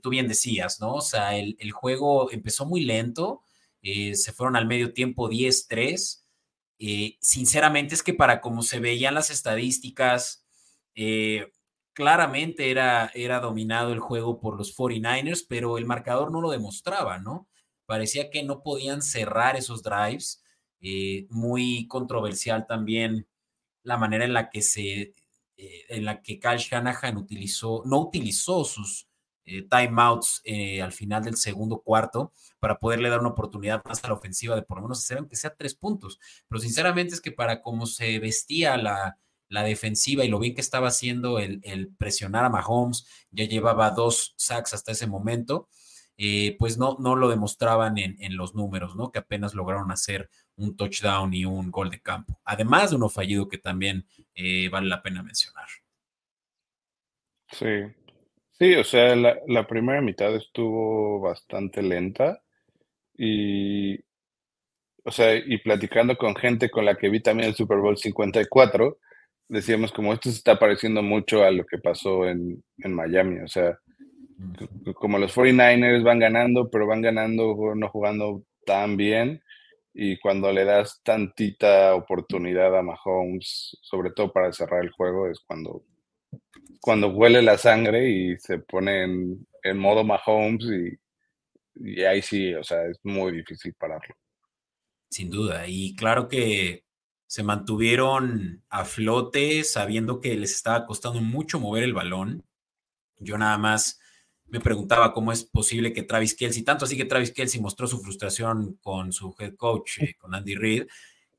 tú 0.01 0.09
bien 0.09 0.27
decías, 0.27 0.79
¿no? 0.79 0.95
O 0.95 1.01
sea, 1.01 1.37
el, 1.37 1.57
el 1.59 1.71
juego 1.71 2.31
empezó 2.31 2.65
muy 2.65 2.81
lento, 2.81 3.43
se 3.81 4.31
fueron 4.33 4.55
al 4.55 4.67
medio 4.67 4.93
tiempo 4.93 5.29
10-3. 5.29 6.23
sinceramente 7.19 7.95
es 7.95 8.03
que 8.03 8.13
para 8.13 8.41
como 8.41 8.63
se 8.63 8.79
veían 8.79 9.15
las 9.15 9.31
estadísticas, 9.31 10.45
claramente 11.93 12.71
era, 12.71 13.11
era 13.13 13.39
dominado 13.39 13.91
el 13.93 13.99
juego 13.99 14.39
por 14.39 14.57
los 14.57 14.75
49ers, 14.75 15.45
pero 15.47 15.77
el 15.77 15.85
marcador 15.85 16.31
no 16.31 16.41
lo 16.41 16.51
demostraba, 16.51 17.19
¿no? 17.19 17.47
Parecía 17.85 18.29
que 18.29 18.43
no 18.43 18.63
podían 18.63 19.01
cerrar 19.01 19.57
esos 19.57 19.83
drives. 19.83 20.40
Eh, 20.81 21.27
muy 21.29 21.87
controversial 21.87 22.65
también 22.67 23.27
la 23.83 23.97
manera 23.97 24.25
en 24.25 24.33
la 24.33 24.49
que 24.49 24.61
se, 24.61 25.13
eh, 25.57 25.85
en 25.89 26.05
la 26.05 26.21
que 26.21 26.39
Kyle 26.39 26.57
Shanahan 26.57 27.17
utilizó, 27.17 27.83
no 27.85 27.99
utilizó 27.99 28.63
sus 28.65 29.07
eh, 29.45 29.67
timeouts 29.69 30.43
al 30.81 30.91
final 30.91 31.23
del 31.23 31.35
segundo 31.35 31.81
cuarto 31.81 32.31
para 32.59 32.77
poderle 32.79 33.09
dar 33.09 33.19
una 33.19 33.29
oportunidad 33.29 33.83
más 33.85 34.03
a 34.03 34.07
la 34.07 34.13
ofensiva 34.13 34.55
de 34.55 34.61
por 34.61 34.77
lo 34.77 34.83
menos 34.83 34.99
hacer 34.99 35.17
aunque 35.17 35.35
sea 35.35 35.55
tres 35.55 35.75
puntos. 35.75 36.19
Pero 36.47 36.59
sinceramente 36.59 37.13
es 37.15 37.21
que 37.21 37.31
para 37.31 37.61
cómo 37.61 37.85
se 37.85 38.19
vestía 38.19 38.77
la, 38.77 39.17
la 39.51 39.63
defensiva 39.63 40.23
y 40.23 40.29
lo 40.29 40.39
bien 40.39 40.55
que 40.55 40.61
estaba 40.61 40.87
haciendo 40.87 41.37
el, 41.37 41.93
presionar 41.97 42.45
a 42.45 42.49
Mahomes, 42.49 43.05
ya 43.31 43.43
llevaba 43.45 43.91
dos 43.91 44.33
sacks 44.37 44.73
hasta 44.73 44.93
ese 44.93 45.07
momento, 45.07 45.67
eh, 46.17 46.55
pues 46.57 46.77
no, 46.77 46.95
no 46.99 47.15
lo 47.17 47.29
demostraban 47.29 47.97
en, 47.97 48.37
los 48.37 48.55
números, 48.55 48.95
¿no? 48.95 49.11
Que 49.11 49.19
apenas 49.19 49.53
lograron 49.53 49.91
hacer 49.91 50.29
un 50.61 50.75
touchdown 50.75 51.33
y 51.33 51.45
un 51.45 51.71
gol 51.71 51.89
de 51.89 52.01
campo. 52.01 52.39
Además 52.45 52.91
de 52.91 52.95
uno 52.95 53.09
fallido 53.09 53.47
que 53.47 53.57
también 53.57 54.05
eh, 54.35 54.69
vale 54.69 54.87
la 54.87 55.01
pena 55.01 55.23
mencionar. 55.23 55.67
Sí, 57.51 57.67
sí, 58.51 58.75
o 58.75 58.83
sea, 58.83 59.15
la, 59.15 59.37
la 59.47 59.67
primera 59.67 60.01
mitad 60.01 60.33
estuvo 60.35 61.19
bastante 61.19 61.81
lenta 61.81 62.41
y, 63.17 63.99
o 65.03 65.11
sea, 65.11 65.35
y 65.35 65.57
platicando 65.57 66.17
con 66.17 66.35
gente 66.35 66.69
con 66.69 66.85
la 66.85 66.95
que 66.95 67.09
vi 67.09 67.21
también 67.21 67.49
el 67.49 67.55
Super 67.55 67.77
Bowl 67.77 67.97
54, 67.97 68.97
decíamos 69.47 69.91
como 69.91 70.13
esto 70.13 70.29
se 70.29 70.37
está 70.37 70.57
pareciendo 70.57 71.03
mucho 71.03 71.43
a 71.43 71.51
lo 71.51 71.65
que 71.65 71.77
pasó 71.77 72.27
en, 72.27 72.63
Miami, 72.77 73.39
o 73.41 73.47
sea, 73.47 73.77
como 74.95 75.19
los 75.19 75.35
49ers 75.35 76.03
van 76.03 76.19
ganando, 76.19 76.69
pero 76.69 76.87
van 76.87 77.01
ganando 77.01 77.55
no 77.75 77.89
jugando 77.89 78.43
tan 78.65 78.97
bien 78.97 79.43
y 79.93 80.17
cuando 80.19 80.51
le 80.51 80.65
das 80.65 81.01
tantita 81.03 81.93
oportunidad 81.95 82.77
a 82.77 82.81
Mahomes, 82.81 83.77
sobre 83.81 84.11
todo 84.11 84.31
para 84.31 84.51
cerrar 84.53 84.83
el 84.83 84.91
juego, 84.91 85.27
es 85.27 85.39
cuando, 85.45 85.83
cuando 86.79 87.09
huele 87.09 87.41
la 87.41 87.57
sangre 87.57 88.09
y 88.09 88.37
se 88.37 88.59
pone 88.59 89.03
en, 89.03 89.77
modo 89.77 90.03
Mahomes 90.03 90.65
y, 90.65 91.91
y 91.91 92.03
ahí 92.03 92.21
sí, 92.21 92.53
o 92.53 92.63
sea, 92.63 92.85
es 92.85 92.99
muy 93.03 93.33
difícil 93.33 93.73
pararlo. 93.73 94.15
Sin 95.09 95.29
duda, 95.29 95.67
y 95.67 95.93
claro 95.95 96.27
que 96.29 96.85
se 97.31 97.43
mantuvieron 97.43 98.61
a 98.69 98.83
flote 98.83 99.63
sabiendo 99.63 100.19
que 100.19 100.35
les 100.35 100.53
estaba 100.53 100.85
costando 100.85 101.21
mucho 101.21 101.61
mover 101.61 101.83
el 101.83 101.93
balón. 101.93 102.45
Yo 103.19 103.37
nada 103.37 103.57
más 103.57 104.00
me 104.51 104.59
preguntaba 104.59 105.13
cómo 105.13 105.31
es 105.31 105.45
posible 105.45 105.93
que 105.93 106.03
Travis 106.03 106.35
Kelsey, 106.35 106.63
tanto 106.63 106.83
así 106.83 106.97
que 106.97 107.05
Travis 107.05 107.31
Kelsey 107.31 107.61
mostró 107.61 107.87
su 107.87 107.99
frustración 107.99 108.77
con 108.81 109.13
su 109.13 109.33
head 109.39 109.55
coach, 109.55 109.99
eh, 109.99 110.15
con 110.19 110.35
Andy 110.35 110.55
Reid, 110.55 110.87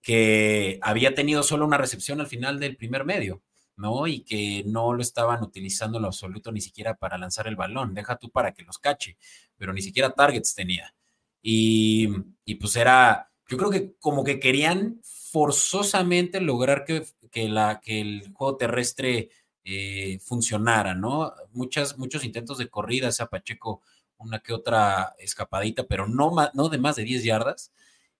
que 0.01 0.79
había 0.81 1.15
tenido 1.15 1.43
solo 1.43 1.67
una 1.67 1.77
recepción 1.77 2.21
al 2.21 2.27
final 2.27 2.59
del 2.59 2.77
primer 2.77 3.05
medio, 3.05 3.43
¿no? 3.77 4.07
Y 4.07 4.21
que 4.21 4.65
no 4.67 4.95
lo 4.95 5.03
estaban 5.03 5.43
utilizando 5.43 5.99
en 5.99 6.03
lo 6.03 6.09
absoluto 6.09 6.51
ni 6.53 6.63
siquiera 6.63 6.95
para 6.95 7.19
lanzar 7.19 7.47
el 7.49 7.55
balón, 7.57 7.93
deja 7.93 8.17
tú 8.17 8.31
para 8.31 8.53
que 8.55 8.63
los 8.63 8.79
cache, 8.79 9.19
pero 9.59 9.75
ni 9.75 9.83
siquiera 9.83 10.15
targets 10.15 10.55
tenía. 10.55 10.95
Y, 11.43 12.09
y 12.47 12.55
pues 12.55 12.77
era, 12.77 13.31
yo 13.47 13.59
creo 13.59 13.71
que 13.71 13.95
como 14.01 14.25
que 14.25 14.41
querían 14.41 15.01
forzosamente 15.03 16.41
lograr 16.41 16.87
que, 16.87 17.05
que, 17.31 17.51
la, 17.51 17.81
que 17.81 18.01
el 18.01 18.33
juego 18.33 18.57
terrestre 18.57 19.29
eh, 19.65 20.19
funcionara, 20.21 20.95
¿no? 20.95 21.33
Muchas, 21.53 21.99
muchos 21.99 22.25
intentos 22.25 22.59
de 22.59 22.69
corrida, 22.69 23.13
sea 23.13 23.27
Pacheco 23.27 23.81
una 24.19 24.41
que 24.41 24.53
otra 24.53 25.15
escapadita, 25.19 25.85
pero 25.85 26.07
no, 26.07 26.33
no 26.55 26.69
de 26.69 26.79
más 26.79 26.97
de 26.97 27.05
10 27.05 27.25
yardas. 27.25 27.73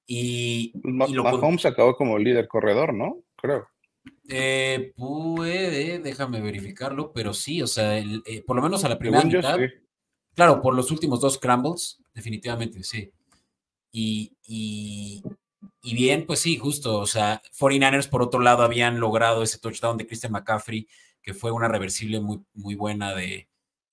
Y, 0.07 0.73
y 0.75 1.15
Mahomes 1.15 1.65
acabó 1.65 1.97
como 1.97 2.19
líder 2.19 2.49
corredor, 2.49 2.93
¿no? 2.93 3.23
Creo. 3.37 3.69
Eh, 4.29 4.93
puede, 4.97 6.01
déjame 6.01 6.41
verificarlo, 6.41 7.13
pero 7.13 7.33
sí, 7.33 7.63
o 7.63 7.67
sea, 7.67 7.99
eh, 7.99 8.43
por 8.47 8.57
lo 8.57 8.63
menos 8.63 8.85
a 8.85 8.89
la 8.89 8.99
primera 8.99 9.25
mitad. 9.25 9.59
Claro, 10.35 10.63
por 10.63 10.75
los 10.75 10.91
últimos 10.91 11.21
dos 11.21 11.35
scrambles, 11.35 12.03
definitivamente, 12.15 12.83
sí. 12.83 13.13
Y, 13.93 14.35
y, 14.47 15.23
y 15.83 15.95
bien, 15.95 16.27
pues 16.27 16.41
sí, 16.41 16.57
justo, 16.57 16.99
o 16.99 17.07
sea, 17.07 17.43
49ers 17.59 18.09
por 18.09 18.23
otro 18.23 18.41
lado 18.41 18.63
habían 18.63 18.99
logrado 18.99 19.43
ese 19.43 19.59
touchdown 19.59 19.99
de 19.99 20.07
Christian 20.07 20.33
McCaffrey, 20.33 20.89
que 21.23 21.35
fue 21.35 21.51
una 21.51 21.69
reversible 21.69 22.21
muy, 22.21 22.41
muy 22.55 22.75
buena 22.75 23.15
de 23.15 23.49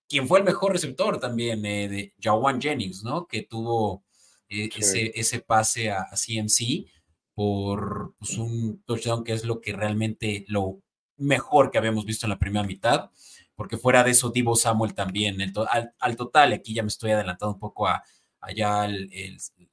quien 0.07 0.27
fue 0.27 0.39
el 0.39 0.45
mejor 0.45 0.73
receptor 0.73 1.19
también, 1.19 1.65
eh, 1.65 1.87
de 1.87 2.13
Jawan 2.19 2.59
Jennings, 2.59 3.03
¿no? 3.03 3.27
Que 3.27 3.43
tuvo 3.43 4.03
eh, 4.49 4.69
ese, 4.75 5.11
ese 5.15 5.39
pase 5.39 5.91
a, 5.91 6.07
CMC 6.15 6.87
por 7.35 8.15
pues, 8.17 8.37
un 8.37 8.81
touchdown 8.85 9.23
que 9.23 9.33
es 9.33 9.45
lo 9.45 9.61
que 9.61 9.73
realmente 9.73 10.45
lo 10.47 10.81
mejor 11.17 11.69
que 11.69 11.77
habíamos 11.77 12.05
visto 12.05 12.25
en 12.25 12.31
la 12.31 12.39
primera 12.39 12.65
mitad, 12.65 13.11
porque 13.55 13.77
fuera 13.77 14.03
de 14.03 14.11
eso, 14.11 14.29
Divo 14.29 14.55
Samuel 14.55 14.93
también, 14.93 15.39
el 15.41 15.53
al, 15.99 16.15
total, 16.15 16.53
aquí 16.53 16.73
ya 16.73 16.81
me 16.81 16.87
estoy 16.87 17.11
adelantando 17.11 17.53
un 17.53 17.59
poco 17.59 17.87
a 17.87 18.03
allá 18.41 18.87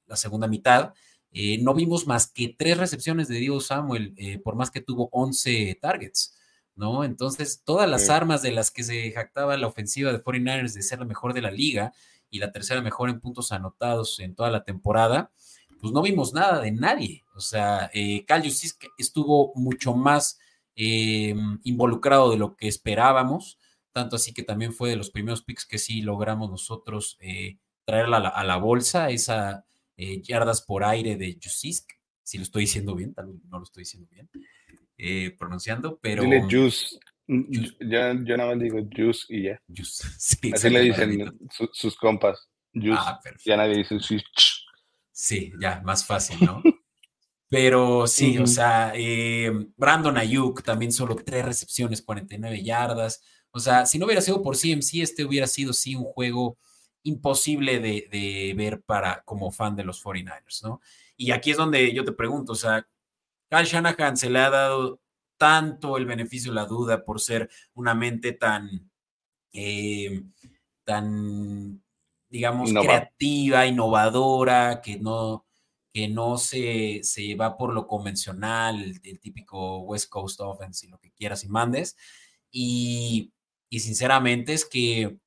la 0.06 0.16
segunda 0.16 0.48
mitad, 0.48 0.92
eh, 1.30 1.58
no 1.62 1.74
vimos 1.74 2.06
más 2.06 2.30
que 2.30 2.54
tres 2.56 2.78
recepciones 2.78 3.28
de 3.28 3.36
Diego 3.36 3.60
Samuel, 3.60 4.14
eh, 4.16 4.38
por 4.38 4.56
más 4.56 4.70
que 4.70 4.80
tuvo 4.80 5.08
11 5.12 5.78
targets, 5.80 6.35
¿no? 6.76 7.04
Entonces, 7.04 7.62
todas 7.64 7.88
las 7.88 8.10
armas 8.10 8.42
de 8.42 8.52
las 8.52 8.70
que 8.70 8.84
se 8.84 9.10
jactaba 9.10 9.56
la 9.56 9.66
ofensiva 9.66 10.12
de 10.12 10.22
49ers 10.22 10.74
de 10.74 10.82
ser 10.82 11.00
la 11.00 11.04
mejor 11.04 11.34
de 11.34 11.42
la 11.42 11.50
liga 11.50 11.92
y 12.30 12.38
la 12.38 12.52
tercera 12.52 12.80
mejor 12.82 13.10
en 13.10 13.20
puntos 13.20 13.52
anotados 13.52 14.20
en 14.20 14.34
toda 14.34 14.50
la 14.50 14.64
temporada, 14.64 15.32
pues 15.80 15.92
no 15.92 16.02
vimos 16.02 16.34
nada 16.34 16.60
de 16.60 16.72
nadie. 16.72 17.24
O 17.34 17.40
sea, 17.40 17.90
eh, 17.92 18.24
estuvo 18.98 19.52
mucho 19.54 19.94
más 19.94 20.38
eh, 20.74 21.34
involucrado 21.64 22.30
de 22.30 22.36
lo 22.36 22.56
que 22.56 22.68
esperábamos, 22.68 23.58
tanto 23.92 24.16
así 24.16 24.34
que 24.34 24.42
también 24.42 24.72
fue 24.72 24.90
de 24.90 24.96
los 24.96 25.10
primeros 25.10 25.42
picks 25.42 25.64
que 25.64 25.78
sí 25.78 26.02
logramos 26.02 26.50
nosotros 26.50 27.18
traerla 27.86 28.18
a 28.18 28.20
la, 28.20 28.28
a 28.28 28.44
la 28.44 28.56
bolsa, 28.56 29.10
esa 29.10 29.64
eh, 29.96 30.20
yardas 30.20 30.60
por 30.60 30.84
aire 30.84 31.16
de 31.16 31.38
Jusisk, 31.42 31.92
si 32.22 32.36
lo 32.36 32.42
estoy 32.42 32.62
diciendo 32.62 32.94
bien, 32.94 33.14
tal 33.14 33.28
vez 33.28 33.36
no 33.48 33.58
lo 33.58 33.64
estoy 33.64 33.82
diciendo 33.82 34.08
bien 34.10 34.28
eh, 34.98 35.34
pronunciando, 35.38 35.98
pero... 36.00 36.22
Dile 36.22 36.42
Juice. 36.42 36.98
Ya, 37.28 38.14
yo 38.22 38.36
nada 38.36 38.54
más 38.54 38.62
digo 38.62 38.78
Juice 38.94 39.26
y 39.28 39.44
ya. 39.44 39.60
Juice. 39.68 40.06
Así 40.54 40.70
le 40.70 40.80
dicen 40.80 41.38
sus 41.72 41.96
compas. 41.96 42.48
Juice. 42.72 42.98
Ah, 42.98 43.20
ya 43.44 43.56
nadie 43.56 43.78
dice 43.78 43.98
Sí, 45.10 45.52
ya, 45.60 45.80
más 45.84 46.06
fácil, 46.06 46.38
¿no? 46.44 46.62
Pero 47.48 48.06
sí, 48.06 48.38
o 48.38 48.46
sea, 48.46 48.92
eh, 48.94 49.52
Brandon 49.76 50.18
Ayuk 50.18 50.62
también 50.62 50.92
solo 50.92 51.14
tres 51.14 51.44
recepciones, 51.44 52.02
49 52.02 52.62
yardas. 52.62 53.22
O 53.50 53.60
sea, 53.60 53.86
si 53.86 53.98
no 53.98 54.06
hubiera 54.06 54.20
sido 54.20 54.42
por 54.42 54.56
CMC, 54.56 55.00
este 55.00 55.24
hubiera 55.24 55.46
sido 55.46 55.72
sí 55.72 55.94
un 55.94 56.04
juego 56.04 56.58
imposible 57.04 57.78
de, 57.78 58.52
ver 58.56 58.82
para 58.82 59.22
como 59.24 59.52
fan 59.52 59.76
de 59.76 59.84
los 59.84 60.02
49ers, 60.04 60.64
¿no? 60.64 60.80
Y 61.16 61.30
aquí 61.30 61.52
es 61.52 61.56
donde 61.56 61.94
yo 61.94 62.04
te 62.04 62.12
pregunto, 62.12 62.52
o 62.52 62.56
sea, 62.56 62.86
Kyle 63.48 63.64
Shanahan 63.64 64.16
se 64.16 64.30
le 64.30 64.38
ha 64.40 64.50
dado 64.50 65.00
tanto 65.36 65.96
el 65.96 66.06
beneficio 66.06 66.50
de 66.50 66.56
la 66.56 66.66
duda 66.66 67.04
por 67.04 67.20
ser 67.20 67.48
una 67.74 67.94
mente 67.94 68.32
tan, 68.32 68.90
eh, 69.52 70.22
tan, 70.84 71.82
digamos, 72.28 72.72
creativa, 72.72 73.66
innovadora, 73.66 74.80
que 74.80 74.98
no, 74.98 75.46
que 75.92 76.08
no 76.08 76.38
se, 76.38 77.00
se 77.02 77.34
va 77.34 77.56
por 77.56 77.72
lo 77.72 77.86
convencional, 77.86 78.82
el, 78.82 79.20
típico 79.20 79.80
West 79.80 80.08
Coast 80.08 80.40
Offense 80.40 80.86
y 80.86 80.90
lo 80.90 80.98
que 80.98 81.12
quieras 81.12 81.44
y 81.44 81.48
mandes. 81.48 81.96
Y, 82.50 83.32
y 83.68 83.80
sinceramente 83.80 84.52
es 84.52 84.64
que 84.64 85.18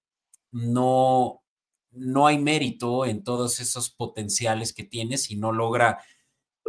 no, 0.51 1.43
no 1.91 2.27
hay 2.27 2.37
mérito 2.37 3.05
en 3.05 3.23
todos 3.23 3.59
esos 3.59 3.89
potenciales 3.89 4.73
que 4.73 4.83
tiene 4.83 5.17
si 5.17 5.35
no 5.35 5.51
logra 5.51 6.03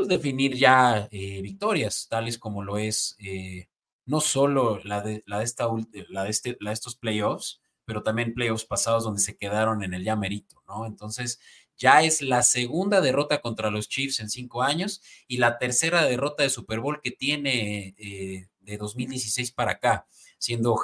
pues, 0.01 0.09
definir 0.09 0.57
ya 0.57 1.09
eh, 1.11 1.43
victorias, 1.43 2.07
tales 2.09 2.39
como 2.39 2.63
lo 2.63 2.79
es 2.79 3.17
eh, 3.19 3.69
no 4.07 4.21
solo 4.21 4.81
la 4.83 5.03
de, 5.03 5.23
la 5.27 5.41
de, 5.41 5.45
esta, 5.45 5.69
la 6.09 6.25
de, 6.25 6.31
este, 6.31 6.57
la 6.59 6.71
de 6.71 6.75
estos 6.75 6.97
playoffs, 6.97 7.61
pero 7.85 8.03
también 8.03 8.33
playoffs 8.33 8.65
pasados 8.65 9.05
donde 9.05 9.21
se 9.21 9.37
quedaron 9.37 9.83
en 9.83 9.93
el 9.93 10.03
ya 10.03 10.17
mérito, 10.17 10.63
¿no? 10.67 10.87
Entonces, 10.87 11.39
ya 11.77 12.03
es 12.03 12.23
la 12.23 12.43
segunda 12.43 13.03
derrota 13.03 13.43
contra 13.43 13.71
los 13.71 13.91
Chiefs 13.91 14.21
en 14.21 14.31
cinco 14.31 14.63
años 14.63 15.03
y 15.29 15.37
la 15.37 15.59
tercera 15.59 16.05
derrota 16.05 16.45
de 16.45 16.51
Super 16.51 16.81
Bowl 16.81 17.03
que 17.03 17.11
tiene 17.11 17.95
eh, 17.99 18.49
de 18.61 18.77
2016 18.79 19.53
para 19.53 19.73
acá, 19.73 20.07
siendo 20.39 20.77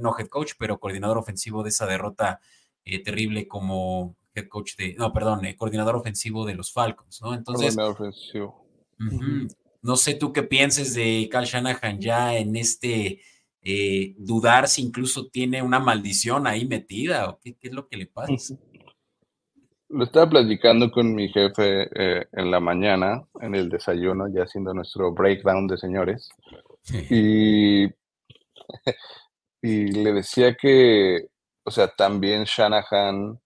no 0.00 0.16
head 0.18 0.26
coach, 0.26 0.54
pero 0.58 0.80
coordinador 0.80 1.18
ofensivo 1.18 1.62
de 1.62 1.68
esa 1.68 1.86
derrota 1.86 2.40
terrible 3.04 3.46
como 3.46 4.16
head 4.36 4.48
coach 4.48 4.76
de, 4.76 4.94
no, 4.94 5.12
perdón, 5.12 5.44
eh, 5.44 5.56
coordinador 5.56 5.96
ofensivo 5.96 6.44
de 6.44 6.54
los 6.54 6.72
Falcons, 6.72 7.20
¿no? 7.22 7.34
Entonces, 7.34 7.76
no 9.82 9.96
sé 9.96 10.14
tú 10.14 10.32
qué 10.32 10.42
pienses 10.42 10.94
de 10.94 11.28
Cal 11.30 11.44
Shanahan 11.44 12.00
ya 12.00 12.36
en 12.36 12.56
este 12.56 13.20
eh, 13.62 14.14
dudar 14.18 14.68
si 14.68 14.82
incluso 14.82 15.28
tiene 15.28 15.60
una 15.60 15.80
maldición 15.80 16.46
ahí 16.46 16.66
metida 16.66 17.28
o 17.28 17.40
qué, 17.40 17.56
es 17.60 17.72
lo 17.72 17.88
que 17.88 17.96
le 17.96 18.06
pasa. 18.06 18.54
Lo 19.88 20.02
estaba 20.02 20.28
platicando 20.28 20.90
con 20.90 21.14
mi 21.14 21.28
jefe 21.28 21.88
eh, 21.94 22.26
en 22.32 22.50
la 22.50 22.58
mañana, 22.58 23.22
en 23.40 23.54
el 23.54 23.68
desayuno, 23.68 24.26
ya 24.26 24.42
haciendo 24.42 24.74
nuestro 24.74 25.12
breakdown 25.12 25.66
de 25.66 25.78
señores. 25.78 26.28
Y, 27.10 27.86
y 29.62 29.92
le 29.92 30.12
decía 30.12 30.54
que, 30.54 31.26
o 31.64 31.70
sea, 31.70 31.88
también 31.88 32.44
Shanahan 32.44 33.40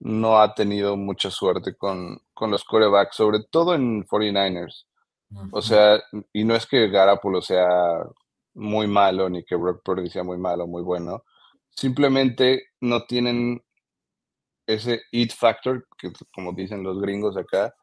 no 0.00 0.38
ha 0.40 0.54
tenido 0.54 0.96
mucha 0.96 1.30
suerte 1.30 1.74
con, 1.76 2.20
los 2.40 2.64
corebacks, 2.64 3.16
sobre 3.16 3.40
todo 3.50 3.74
en 3.74 4.04
49ers. 4.04 4.86
O 5.50 5.60
sea, 5.60 6.00
y 6.32 6.44
no 6.44 6.54
es 6.54 6.66
que 6.66 6.88
Garapolo 6.88 7.42
sea 7.42 7.66
muy 8.54 8.86
malo, 8.86 9.28
ni 9.28 9.44
que 9.44 9.56
Brock 9.56 9.82
Purdy 9.84 10.08
sea 10.08 10.22
muy 10.22 10.38
malo, 10.38 10.66
muy 10.66 10.82
bueno. 10.82 11.24
Simplemente 11.70 12.68
no 12.80 13.04
tienen 13.04 13.62
ese 14.66 15.02
it 15.12 15.32
factor, 15.32 15.86
que 15.98 16.12
como 16.32 16.52
dicen 16.52 16.82
los 16.82 17.00
gringos 17.00 17.36
acá, 17.36 17.74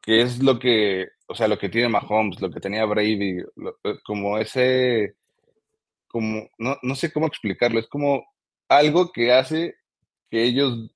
que 0.00 0.22
es 0.22 0.42
lo 0.42 0.58
que, 0.58 1.06
o 1.26 1.34
sea, 1.34 1.48
lo 1.48 1.58
que 1.58 1.68
tiene 1.68 1.88
Mahomes, 1.88 2.40
lo 2.40 2.50
que 2.50 2.60
tenía 2.60 2.84
Brady, 2.84 3.38
eh, 3.38 3.98
como 4.04 4.38
ese, 4.38 5.14
como, 6.08 6.48
no, 6.58 6.76
no 6.82 6.94
sé 6.94 7.12
cómo 7.12 7.26
explicarlo, 7.26 7.78
es 7.78 7.88
como 7.88 8.24
algo 8.68 9.12
que 9.12 9.32
hace 9.32 9.74
que 10.30 10.44
ellos 10.44 10.90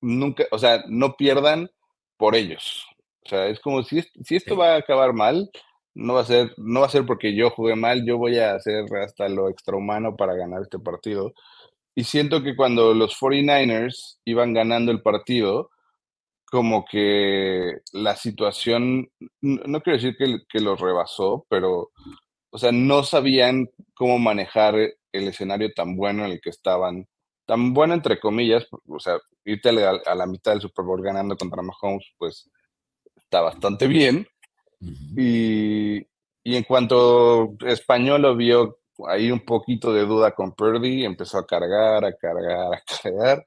nunca, 0.00 0.44
o 0.50 0.58
sea, 0.58 0.84
no 0.88 1.14
pierdan 1.14 1.70
por 2.16 2.34
ellos. 2.34 2.86
O 3.24 3.28
sea, 3.28 3.46
es 3.48 3.60
como 3.60 3.82
si, 3.82 4.02
si 4.24 4.36
esto 4.36 4.56
va 4.56 4.74
a 4.74 4.78
acabar 4.78 5.12
mal, 5.12 5.50
no 5.94 6.14
va 6.14 6.22
a 6.22 6.24
ser, 6.24 6.54
no 6.56 6.80
va 6.80 6.86
a 6.86 6.90
ser 6.90 7.04
porque 7.06 7.34
yo 7.34 7.50
jugué 7.50 7.76
mal, 7.76 8.04
yo 8.06 8.18
voy 8.18 8.38
a 8.38 8.54
hacer 8.54 8.84
hasta 9.04 9.28
lo 9.28 9.48
extrahumano 9.48 10.16
para 10.16 10.34
ganar 10.34 10.62
este 10.62 10.78
partido. 10.78 11.34
Y 11.94 12.04
siento 12.04 12.42
que 12.42 12.56
cuando 12.56 12.94
los 12.94 13.18
49ers 13.20 14.18
iban 14.24 14.54
ganando 14.54 14.92
el 14.92 15.02
partido, 15.02 15.70
como 16.50 16.84
que 16.84 17.78
la 17.92 18.16
situación, 18.16 19.10
no 19.40 19.80
quiero 19.80 19.98
decir 19.98 20.16
que, 20.16 20.38
que 20.48 20.60
los 20.60 20.80
rebasó, 20.80 21.46
pero, 21.48 21.90
o 22.50 22.58
sea, 22.58 22.72
no 22.72 23.02
sabían 23.02 23.68
cómo 23.94 24.18
manejar 24.18 24.76
el 24.76 25.28
escenario 25.28 25.72
tan 25.74 25.96
bueno 25.96 26.24
en 26.24 26.32
el 26.32 26.40
que 26.40 26.50
estaban 26.50 27.06
tan 27.48 27.72
bueno 27.72 27.94
entre 27.94 28.20
comillas, 28.20 28.66
o 28.86 29.00
sea, 29.00 29.18
irte 29.46 29.70
a, 29.70 30.14
la 30.14 30.26
mitad 30.26 30.52
del 30.52 30.60
Super 30.60 30.84
Bowl 30.84 31.02
ganando 31.02 31.34
contra 31.34 31.62
Mahomes, 31.62 32.04
pues 32.18 32.50
está 33.16 33.40
bastante 33.40 33.86
bien. 33.86 34.26
y, 35.16 36.06
en 36.44 36.62
cuanto 36.64 37.54
Español 37.66 38.22
lo 38.22 38.36
vio 38.36 38.80
ahí 39.06 39.30
un 39.30 39.40
poquito 39.46 39.94
de 39.94 40.04
duda 40.04 40.32
con 40.32 40.52
Purdy, 40.52 41.06
empezó 41.06 41.38
a 41.38 41.46
cargar, 41.46 42.04
a 42.04 42.12
cargar, 42.12 42.74
a 42.74 42.82
cargar. 43.02 43.44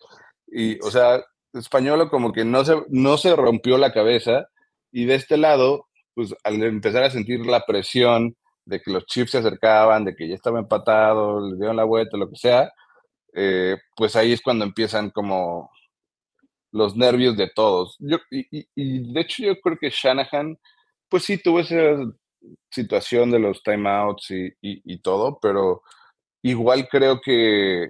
Y, 0.47 0.79
o 0.83 0.89
sea, 0.89 1.23
Español 1.53 2.09
como 2.09 2.31
que 2.33 2.43
no 2.43 2.65
se, 2.65 2.83
no 2.89 3.17
se 3.17 3.35
rompió 3.35 3.77
la 3.77 3.93
cabeza. 3.93 4.47
Y 4.91 5.05
de 5.05 5.13
este 5.15 5.37
lado, 5.37 5.89
pues 6.15 6.33
al 6.43 6.61
empezar 6.63 7.03
a 7.03 7.11
sentir 7.11 7.45
la 7.45 7.65
presión 7.67 8.35
de 8.65 8.81
que 8.81 8.91
los 8.91 9.05
Chiefs 9.05 9.31
se 9.31 9.37
acercaban, 9.37 10.05
de 10.05 10.15
que 10.15 10.27
ya 10.27 10.33
estaba 10.33 10.57
empatado, 10.57 11.39
le 11.47 11.55
dieron 11.55 11.75
la 11.75 11.83
vuelta, 11.83 12.17
lo 12.17 12.29
que 12.29 12.37
sea, 12.37 12.71
eh, 13.33 13.77
pues 13.95 14.15
ahí 14.15 14.33
es 14.33 14.41
cuando 14.41 14.65
empiezan 14.65 15.09
como 15.09 15.69
los 16.71 16.95
nervios 16.95 17.37
de 17.37 17.49
todos. 17.49 17.97
Yo, 17.99 18.17
y, 18.29 19.13
de 19.13 19.21
hecho 19.21 19.43
yo 19.43 19.59
creo 19.59 19.77
que 19.79 19.89
Shanahan, 19.89 20.57
pues 21.09 21.23
sí 21.23 21.37
tuvo 21.37 21.59
esa 21.59 21.97
situación 22.71 23.31
de 23.31 23.39
los 23.39 23.61
timeouts 23.63 24.31
y, 24.31 24.53
y 24.61 24.97
todo, 25.01 25.39
pero 25.41 25.83
igual 26.41 26.87
creo 26.89 27.21
que 27.21 27.89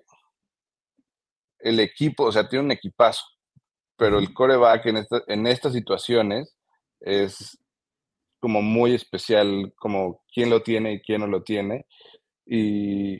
el 1.59 1.79
equipo, 1.79 2.25
o 2.25 2.31
sea, 2.31 2.47
tiene 2.47 2.65
un 2.65 2.71
equipazo, 2.71 3.23
pero 3.95 4.19
el 4.19 4.33
coreback 4.33 4.87
en, 4.87 5.05
en 5.27 5.47
estas 5.47 5.73
situaciones 5.73 6.57
es 6.99 7.57
como 8.39 8.61
muy 8.61 8.95
especial, 8.95 9.71
como 9.77 10.23
quién 10.33 10.49
lo 10.49 10.63
tiene 10.63 10.93
y 10.93 11.01
quién 11.01 11.21
no 11.21 11.27
lo 11.27 11.43
tiene. 11.43 11.85
Y, 12.45 13.19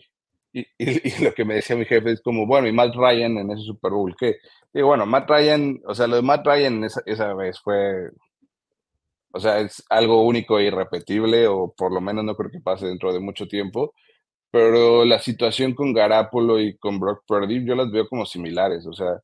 y, 0.53 1.23
lo 1.23 1.33
que 1.33 1.45
me 1.45 1.55
decía 1.55 1.75
mi 1.75 1.85
jefe 1.85 2.11
es 2.11 2.21
como, 2.21 2.45
bueno, 2.45 2.67
y 2.67 2.71
Matt 2.73 2.95
Ryan 2.95 3.37
en 3.37 3.51
ese 3.51 3.63
Super 3.63 3.91
Bowl, 3.91 4.15
que, 4.17 4.37
y 4.73 4.81
bueno, 4.81 5.05
Matt 5.05 5.29
Ryan, 5.29 5.81
o 5.85 5.95
sea, 5.95 6.07
lo 6.07 6.17
de 6.17 6.21
Matt 6.21 6.45
Ryan 6.45 6.83
esa, 6.83 7.33
vez 7.33 7.59
fue, 7.59 8.09
o 9.33 9.39
sea, 9.39 9.59
es 9.59 9.83
algo 9.89 10.23
único 10.23 10.59
e 10.59 10.65
irrepetible, 10.65 11.47
o 11.47 11.73
por 11.75 11.93
lo 11.93 12.01
menos 12.01 12.23
no 12.23 12.35
creo 12.35 12.51
que 12.51 12.59
pase 12.59 12.87
dentro 12.87 13.13
de 13.13 13.19
mucho 13.19 13.47
tiempo, 13.47 13.93
pero 14.51 15.05
la 15.05 15.19
situación 15.19 15.73
con 15.73 15.93
Garapolo 15.93 16.59
y 16.59 16.77
con 16.77 16.99
Brock 16.99 17.23
Purdy, 17.25 17.65
yo 17.65 17.75
las 17.75 17.91
veo 17.91 18.07
como 18.07 18.25
similares, 18.25 18.85
o 18.85 18.93
sea, 18.93 19.21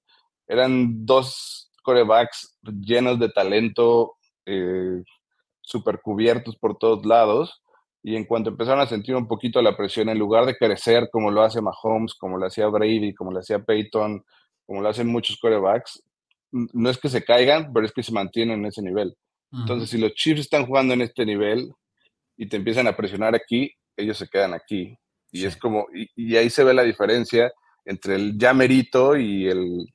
eran 0.47 1.05
dos 1.05 1.71
corebacks 1.83 2.57
llenos 2.81 3.19
de 3.19 3.29
talento, 3.29 4.15
eh, 4.45 5.03
super 5.61 5.99
cubiertos 6.01 6.55
por 6.57 6.77
todos 6.77 7.05
lados, 7.05 7.61
y 8.03 8.15
en 8.15 8.25
cuanto 8.25 8.49
empezaron 8.49 8.79
a 8.79 8.87
sentir 8.87 9.15
un 9.15 9.27
poquito 9.27 9.61
la 9.61 9.75
presión, 9.75 10.09
en 10.09 10.17
lugar 10.19 10.45
de 10.45 10.55
crecer 10.55 11.09
como 11.11 11.31
lo 11.31 11.41
hace 11.41 11.61
Mahomes, 11.61 12.13
como 12.13 12.37
lo 12.37 12.45
hacía 12.45 12.67
Brady, 12.67 13.13
como 13.13 13.31
lo 13.31 13.39
hacía 13.39 13.59
Peyton, 13.59 14.23
como 14.65 14.81
lo 14.81 14.89
hacen 14.89 15.07
muchos 15.07 15.37
quarterbacks, 15.39 16.03
no 16.51 16.89
es 16.89 16.97
que 16.97 17.09
se 17.09 17.23
caigan, 17.23 17.73
pero 17.73 17.85
es 17.85 17.91
que 17.91 18.03
se 18.03 18.11
mantienen 18.11 18.59
en 18.59 18.65
ese 18.67 18.81
nivel. 18.81 19.15
Entonces, 19.51 19.89
si 19.89 19.97
los 19.97 20.13
Chiefs 20.13 20.41
están 20.41 20.65
jugando 20.65 20.93
en 20.93 21.01
este 21.01 21.25
nivel 21.25 21.71
y 22.35 22.47
te 22.47 22.57
empiezan 22.57 22.87
a 22.87 22.95
presionar 22.95 23.33
aquí, 23.33 23.71
ellos 23.95 24.17
se 24.17 24.27
quedan 24.27 24.53
aquí. 24.53 24.97
Y 25.31 25.45
es 25.45 25.57
como, 25.57 25.87
y, 25.93 26.35
ahí 26.35 26.49
se 26.49 26.63
ve 26.63 26.73
la 26.73 26.83
diferencia 26.83 27.51
entre 27.85 28.15
el 28.15 28.37
ya 28.37 28.53
merito 28.53 29.15
y 29.15 29.47
el, 29.47 29.85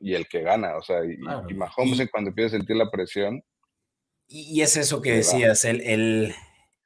y 0.00 0.14
el 0.14 0.26
que 0.26 0.40
gana. 0.40 0.76
O 0.76 0.82
sea, 0.82 1.04
y, 1.04 1.16
Mahomes 1.54 2.08
cuando 2.10 2.30
empieza 2.30 2.56
a 2.56 2.58
sentir 2.58 2.76
la 2.76 2.90
presión. 2.90 3.42
Y, 4.26 4.60
es 4.62 4.76
eso 4.76 5.02
que 5.02 5.12
decías, 5.12 5.64
el, 5.64 5.80
el, 5.82 6.34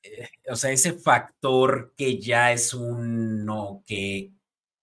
eh, 0.03 0.29
o 0.51 0.57
sea, 0.57 0.71
ese 0.73 0.93
factor 0.95 1.95
que 1.97 2.19
ya 2.19 2.53
es 2.53 2.75
uno 2.75 3.83
que 3.87 4.33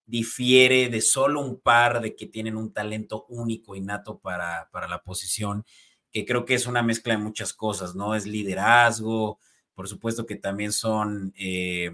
difiere 0.05 0.89
de 0.89 1.01
solo 1.01 1.41
un 1.41 1.59
par 1.59 2.01
de 2.01 2.15
que 2.15 2.27
tienen 2.27 2.57
un 2.57 2.73
talento 2.73 3.25
único, 3.29 3.75
innato 3.75 4.19
para, 4.19 4.69
para 4.71 4.87
la 4.87 5.01
posición, 5.01 5.65
que 6.11 6.25
creo 6.25 6.45
que 6.45 6.53
es 6.53 6.67
una 6.67 6.83
mezcla 6.83 7.15
de 7.15 7.23
muchas 7.23 7.53
cosas, 7.53 7.95
¿no? 7.95 8.15
Es 8.15 8.25
liderazgo, 8.25 9.39
por 9.73 9.87
supuesto 9.87 10.25
que 10.25 10.35
también 10.35 10.71
son 10.71 11.33
eh, 11.37 11.91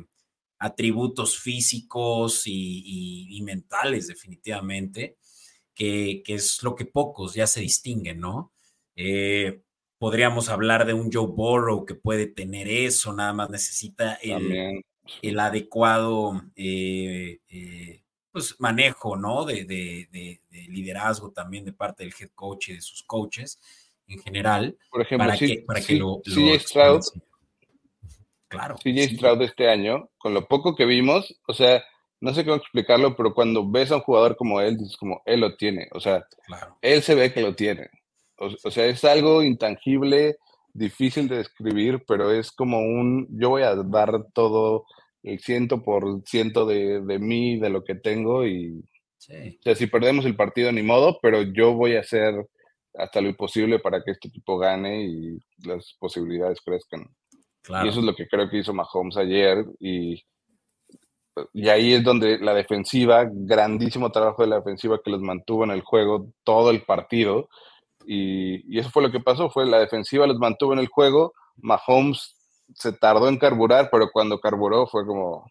atributos 0.59 1.39
físicos 1.39 2.43
y, 2.45 3.41
mentales, 3.43 4.07
definitivamente, 4.07 5.17
que, 5.73 6.21
que, 6.23 6.35
es 6.35 6.61
lo 6.63 6.75
que 6.75 6.85
pocos 6.85 7.33
ya 7.33 7.47
se 7.47 7.61
distinguen, 7.61 8.19
¿no? 8.19 8.53
Eh, 8.95 9.63
podríamos 10.01 10.49
hablar 10.49 10.87
de 10.87 10.95
un 10.95 11.11
Joe 11.13 11.27
Burrow 11.27 11.85
que 11.85 11.93
puede 11.93 12.25
tener 12.25 12.67
eso, 12.67 13.13
nada 13.13 13.33
más 13.33 13.51
necesita 13.51 14.15
el, 14.15 14.83
el 15.21 15.39
adecuado 15.39 16.41
eh, 16.55 17.37
eh, 17.47 18.01
pues, 18.31 18.59
manejo, 18.59 19.15
¿no? 19.15 19.45
De, 19.45 19.63
de, 19.63 20.41
liderazgo 20.69 21.29
también 21.29 21.65
de 21.65 21.73
parte 21.73 22.03
del 22.03 22.15
head 22.19 22.31
coach 22.33 22.69
y 22.69 22.73
de 22.73 22.81
sus 22.81 23.03
coaches 23.03 23.61
en 24.07 24.17
general. 24.23 24.75
Por 24.89 25.01
ejemplo, 25.01 25.27
para 25.27 25.37
si, 25.37 25.57
que, 25.57 25.61
para 25.61 25.81
que 25.81 25.95
lo, 25.97 26.19
Stroud, 26.25 27.01
claro. 28.47 28.77
CJ 28.77 29.17
Stroud 29.17 29.37
de 29.37 29.45
este 29.45 29.69
año, 29.69 30.09
con 30.17 30.33
lo 30.33 30.47
poco 30.47 30.75
que 30.75 30.85
vimos, 30.85 31.39
o 31.47 31.53
sea, 31.53 31.83
no 32.19 32.33
sé 32.33 32.43
cómo 32.43 32.55
explicarlo, 32.55 33.15
pero 33.15 33.35
cuando 33.35 33.69
ves 33.69 33.91
a 33.91 33.97
un 33.97 34.01
jugador 34.01 34.35
como 34.35 34.61
él, 34.61 34.79
dices 34.79 34.97
como, 34.97 35.21
él 35.27 35.41
lo 35.41 35.55
tiene, 35.57 35.89
o 35.91 35.99
sea, 35.99 36.25
él 36.81 37.03
se 37.03 37.13
ve 37.13 37.31
que 37.31 37.41
lo 37.41 37.53
tiene. 37.53 37.91
O, 38.41 38.71
sea, 38.71 38.87
es 38.87 39.05
algo 39.05 39.43
intangible, 39.43 40.37
difícil 40.73 41.27
de 41.27 41.37
describir, 41.37 42.03
pero 42.07 42.31
es 42.31 42.51
como 42.51 42.79
un, 42.79 43.27
yo 43.29 43.49
voy 43.49 43.61
a 43.61 43.75
dar 43.75 44.25
todo 44.33 44.85
el 45.21 45.39
ciento 45.39 45.83
por 45.83 46.23
ciento 46.25 46.65
de, 46.65 47.01
de 47.01 47.19
mí, 47.19 47.59
de 47.59 47.69
lo 47.69 47.83
que 47.83 47.93
tengo 47.93 48.47
y, 48.47 48.83
o 49.29 49.61
sea, 49.61 49.75
si 49.75 49.85
perdemos 49.85 50.25
el 50.25 50.35
partido 50.35 50.71
ni 50.71 50.81
modo, 50.81 51.19
pero 51.21 51.43
yo 51.43 51.73
voy 51.73 51.95
a 51.95 51.99
hacer 51.99 52.33
hasta 52.95 53.21
lo 53.21 53.29
imposible 53.29 53.77
para 53.77 54.03
que 54.03 54.11
este 54.11 54.29
equipo 54.29 54.57
gane 54.57 55.03
y 55.03 55.37
las 55.63 55.95
posibilidades 55.99 56.59
crezcan. 56.61 57.07
Y 57.83 57.87
eso 57.87 57.99
es 57.99 58.05
lo 58.05 58.15
que 58.15 58.27
creo 58.27 58.49
que 58.49 58.57
hizo 58.57 58.73
Mahomes 58.73 59.17
ayer 59.17 59.63
y, 59.79 60.23
y 61.53 61.69
ahí 61.69 61.93
es 61.93 62.03
donde 62.03 62.39
la 62.39 62.55
defensiva, 62.55 63.29
grandísimo 63.31 64.11
trabajo 64.11 64.41
de 64.41 64.49
la 64.49 64.55
defensiva 64.57 64.99
que 65.03 65.11
los 65.11 65.21
mantuvo 65.21 65.63
en 65.63 65.71
el 65.71 65.81
juego 65.81 66.33
todo 66.43 66.71
el 66.71 66.81
partido 66.81 67.47
y, 68.05 68.77
eso 68.77 68.89
fue 68.89 69.03
lo 69.03 69.11
que 69.11 69.19
pasó, 69.19 69.49
fue 69.49 69.65
la 69.65 69.79
defensiva 69.79 70.27
los 70.27 70.39
mantuvo 70.39 70.73
en 70.73 70.79
el 70.79 70.87
juego, 70.87 71.33
Mahomes 71.57 72.35
se 72.73 72.93
tardó 72.93 73.27
en 73.27 73.37
carburar, 73.37 73.89
pero 73.91 74.09
cuando 74.11 74.39
carburó 74.39 74.87
fue 74.87 75.05
como 75.05 75.49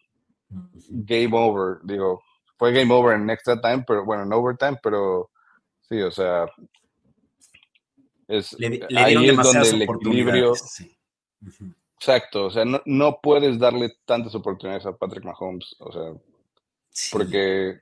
game 0.49 1.29
over, 1.33 1.79
digo, 1.83 2.21
fue 2.57 2.71
game 2.73 2.93
over 2.93 3.15
en 3.15 3.29
extra 3.29 3.59
time, 3.59 3.83
pero 3.87 4.05
bueno, 4.05 4.23
en 4.23 4.33
overtime, 4.33 4.79
pero 4.81 5.29
sí, 5.81 6.01
o 6.01 6.11
sea, 6.11 6.45
es, 8.27 8.55
ahí 8.95 9.29
es 9.29 9.37
donde 9.37 9.69
el 9.69 9.81
equilibrio... 9.83 10.53
Exacto, 11.97 12.45
o 12.45 12.49
sea, 12.49 12.65
no, 12.65 12.81
no, 12.85 13.19
puedes 13.21 13.59
darle 13.59 13.93
tantas 14.05 14.33
oportunidades 14.33 14.87
a 14.87 14.97
Patrick 14.97 15.23
Mahomes, 15.23 15.75
o 15.77 15.91
sea, 15.91 16.13
porque 17.11 17.79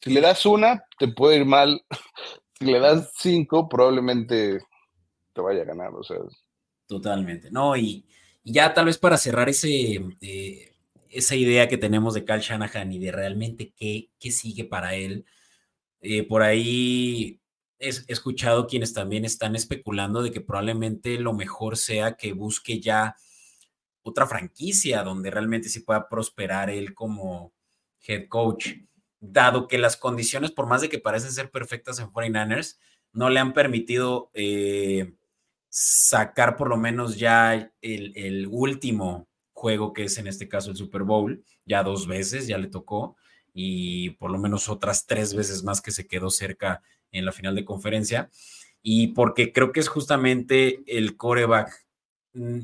si 0.00 0.10
le 0.10 0.20
das 0.20 0.44
una, 0.44 0.84
te 0.98 1.08
puede 1.08 1.36
ir 1.36 1.46
mal, 1.46 1.82
si 2.58 2.64
le 2.64 2.78
das 2.78 3.12
cinco, 3.16 3.68
probablemente 3.68 4.60
te 5.32 5.40
vaya 5.40 5.62
a 5.62 5.66
ganar, 5.66 5.94
o 5.94 6.02
sea. 6.02 6.18
Totalmente, 6.86 7.50
no, 7.50 7.76
y, 7.76 8.06
ya 8.44 8.74
tal 8.74 8.86
vez 8.86 8.98
para 8.98 9.16
cerrar 9.16 9.48
ese, 9.48 10.00
eh, 10.20 10.74
esa 11.08 11.34
idea 11.34 11.68
que 11.68 11.78
tenemos 11.78 12.14
de 12.14 12.24
Cal 12.24 12.40
Shanahan 12.40 12.92
y 12.92 12.98
de 12.98 13.12
realmente 13.12 13.72
qué, 13.76 14.10
qué 14.18 14.30
sigue 14.30 14.64
para 14.64 14.94
él, 14.94 15.24
eh, 16.00 16.22
por 16.22 16.42
ahí 16.42 17.40
he 17.78 17.88
escuchado 17.88 18.66
quienes 18.66 18.92
también 18.92 19.24
están 19.24 19.56
especulando 19.56 20.22
de 20.22 20.30
que 20.30 20.40
probablemente 20.40 21.18
lo 21.18 21.32
mejor 21.32 21.76
sea 21.76 22.16
que 22.16 22.32
busque 22.32 22.80
ya 22.80 23.16
otra 24.02 24.26
franquicia 24.26 25.02
donde 25.02 25.30
realmente 25.30 25.68
se 25.68 25.80
pueda 25.80 26.08
prosperar 26.08 26.70
él 26.70 26.94
como 26.94 27.52
head 28.06 28.28
coach 28.28 28.74
dado 29.32 29.68
que 29.68 29.78
las 29.78 29.96
condiciones, 29.96 30.50
por 30.50 30.66
más 30.66 30.80
de 30.80 30.88
que 30.88 30.98
parecen 30.98 31.32
ser 31.32 31.50
perfectas 31.50 31.98
en 31.98 32.08
49ers, 32.08 32.78
no 33.12 33.30
le 33.30 33.40
han 33.40 33.52
permitido 33.52 34.30
eh, 34.34 35.14
sacar 35.68 36.56
por 36.56 36.68
lo 36.68 36.76
menos 36.76 37.16
ya 37.16 37.72
el, 37.80 38.48
último 38.50 39.28
juego, 39.52 39.92
que 39.92 40.04
es 40.04 40.18
en 40.18 40.26
este 40.26 40.48
caso 40.48 40.70
el 40.70 40.76
Super 40.76 41.04
Bowl, 41.04 41.44
ya 41.64 41.82
dos 41.82 42.06
veces, 42.06 42.46
ya 42.46 42.58
le 42.58 42.68
tocó, 42.68 43.16
y 43.52 44.10
por 44.10 44.30
lo 44.30 44.38
menos 44.38 44.68
otras 44.68 45.06
tres 45.06 45.34
veces 45.34 45.62
más 45.62 45.80
que 45.80 45.92
se 45.92 46.06
quedó 46.06 46.30
cerca 46.30 46.82
en 47.12 47.24
la 47.24 47.32
final 47.32 47.54
de 47.54 47.64
conferencia. 47.64 48.30
Y 48.82 49.08
porque 49.08 49.52
creo 49.52 49.72
que 49.72 49.80
es 49.80 49.88
justamente 49.88 50.82
el 50.86 51.16
coreback 51.16 51.86
mm, 52.34 52.60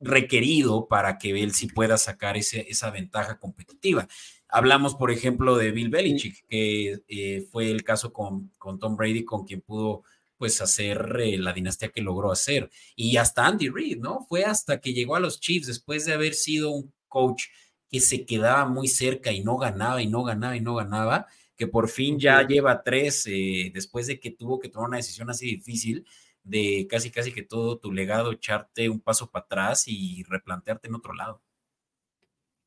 requerido 0.00 0.88
para 0.88 1.18
que 1.18 1.42
él 1.42 1.52
sí 1.52 1.68
pueda 1.68 1.98
sacar 1.98 2.36
ese, 2.36 2.66
esa 2.68 2.90
ventaja 2.90 3.38
competitiva. 3.38 4.08
Hablamos, 4.52 4.94
por 4.94 5.10
ejemplo, 5.10 5.56
de 5.56 5.70
Bill 5.70 5.90
Belichick, 5.90 6.46
que 6.48 7.02
eh, 7.08 7.46
fue 7.50 7.70
el 7.70 7.84
caso 7.84 8.12
con, 8.12 8.50
con, 8.58 8.78
Tom 8.78 8.96
Brady, 8.96 9.24
con 9.24 9.44
quien 9.44 9.60
pudo 9.60 10.02
pues 10.36 10.60
hacer 10.62 11.16
eh, 11.20 11.38
la 11.38 11.52
dinastía 11.52 11.90
que 11.90 12.00
logró 12.00 12.32
hacer. 12.32 12.70
Y 12.96 13.16
hasta 13.18 13.46
Andy 13.46 13.68
Reid, 13.68 13.98
¿no? 13.98 14.24
Fue 14.28 14.44
hasta 14.44 14.80
que 14.80 14.94
llegó 14.94 15.16
a 15.16 15.20
los 15.20 15.38
Chiefs 15.38 15.66
después 15.66 16.06
de 16.06 16.14
haber 16.14 16.34
sido 16.34 16.70
un 16.70 16.92
coach 17.08 17.44
que 17.90 18.00
se 18.00 18.24
quedaba 18.24 18.66
muy 18.66 18.88
cerca 18.88 19.32
y 19.32 19.42
no 19.42 19.58
ganaba 19.58 20.00
y 20.00 20.06
no 20.06 20.22
ganaba 20.22 20.56
y 20.56 20.60
no 20.60 20.76
ganaba, 20.76 21.26
que 21.56 21.66
por 21.66 21.88
fin 21.88 22.18
ya 22.18 22.46
lleva 22.46 22.82
tres, 22.82 23.26
eh, 23.26 23.70
después 23.74 24.06
de 24.06 24.18
que 24.20 24.30
tuvo 24.30 24.58
que 24.60 24.68
tomar 24.68 24.88
una 24.88 24.96
decisión 24.96 25.28
así 25.28 25.46
difícil 25.56 26.06
de 26.42 26.86
casi 26.88 27.10
casi 27.10 27.32
que 27.32 27.42
todo 27.42 27.78
tu 27.78 27.92
legado 27.92 28.32
echarte 28.32 28.88
un 28.88 29.00
paso 29.00 29.30
para 29.30 29.44
atrás 29.44 29.84
y 29.86 30.22
replantearte 30.24 30.88
en 30.88 30.94
otro 30.94 31.12
lado. 31.14 31.42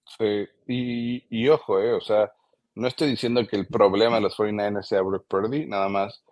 Sí, 0.05 0.47
y, 0.67 1.25
y 1.29 1.49
ojo, 1.49 1.79
eh, 1.79 1.93
o 1.93 2.01
sea, 2.01 2.31
no 2.75 2.87
estoy 2.87 3.09
diciendo 3.09 3.45
que 3.47 3.55
el 3.55 3.67
problema 3.67 4.15
de 4.17 4.21
los 4.23 4.37
49ers 4.37 4.83
sea 4.83 5.01
Brock 5.01 5.25
Purdy, 5.27 5.65
nada 5.65 5.89
más 5.89 6.23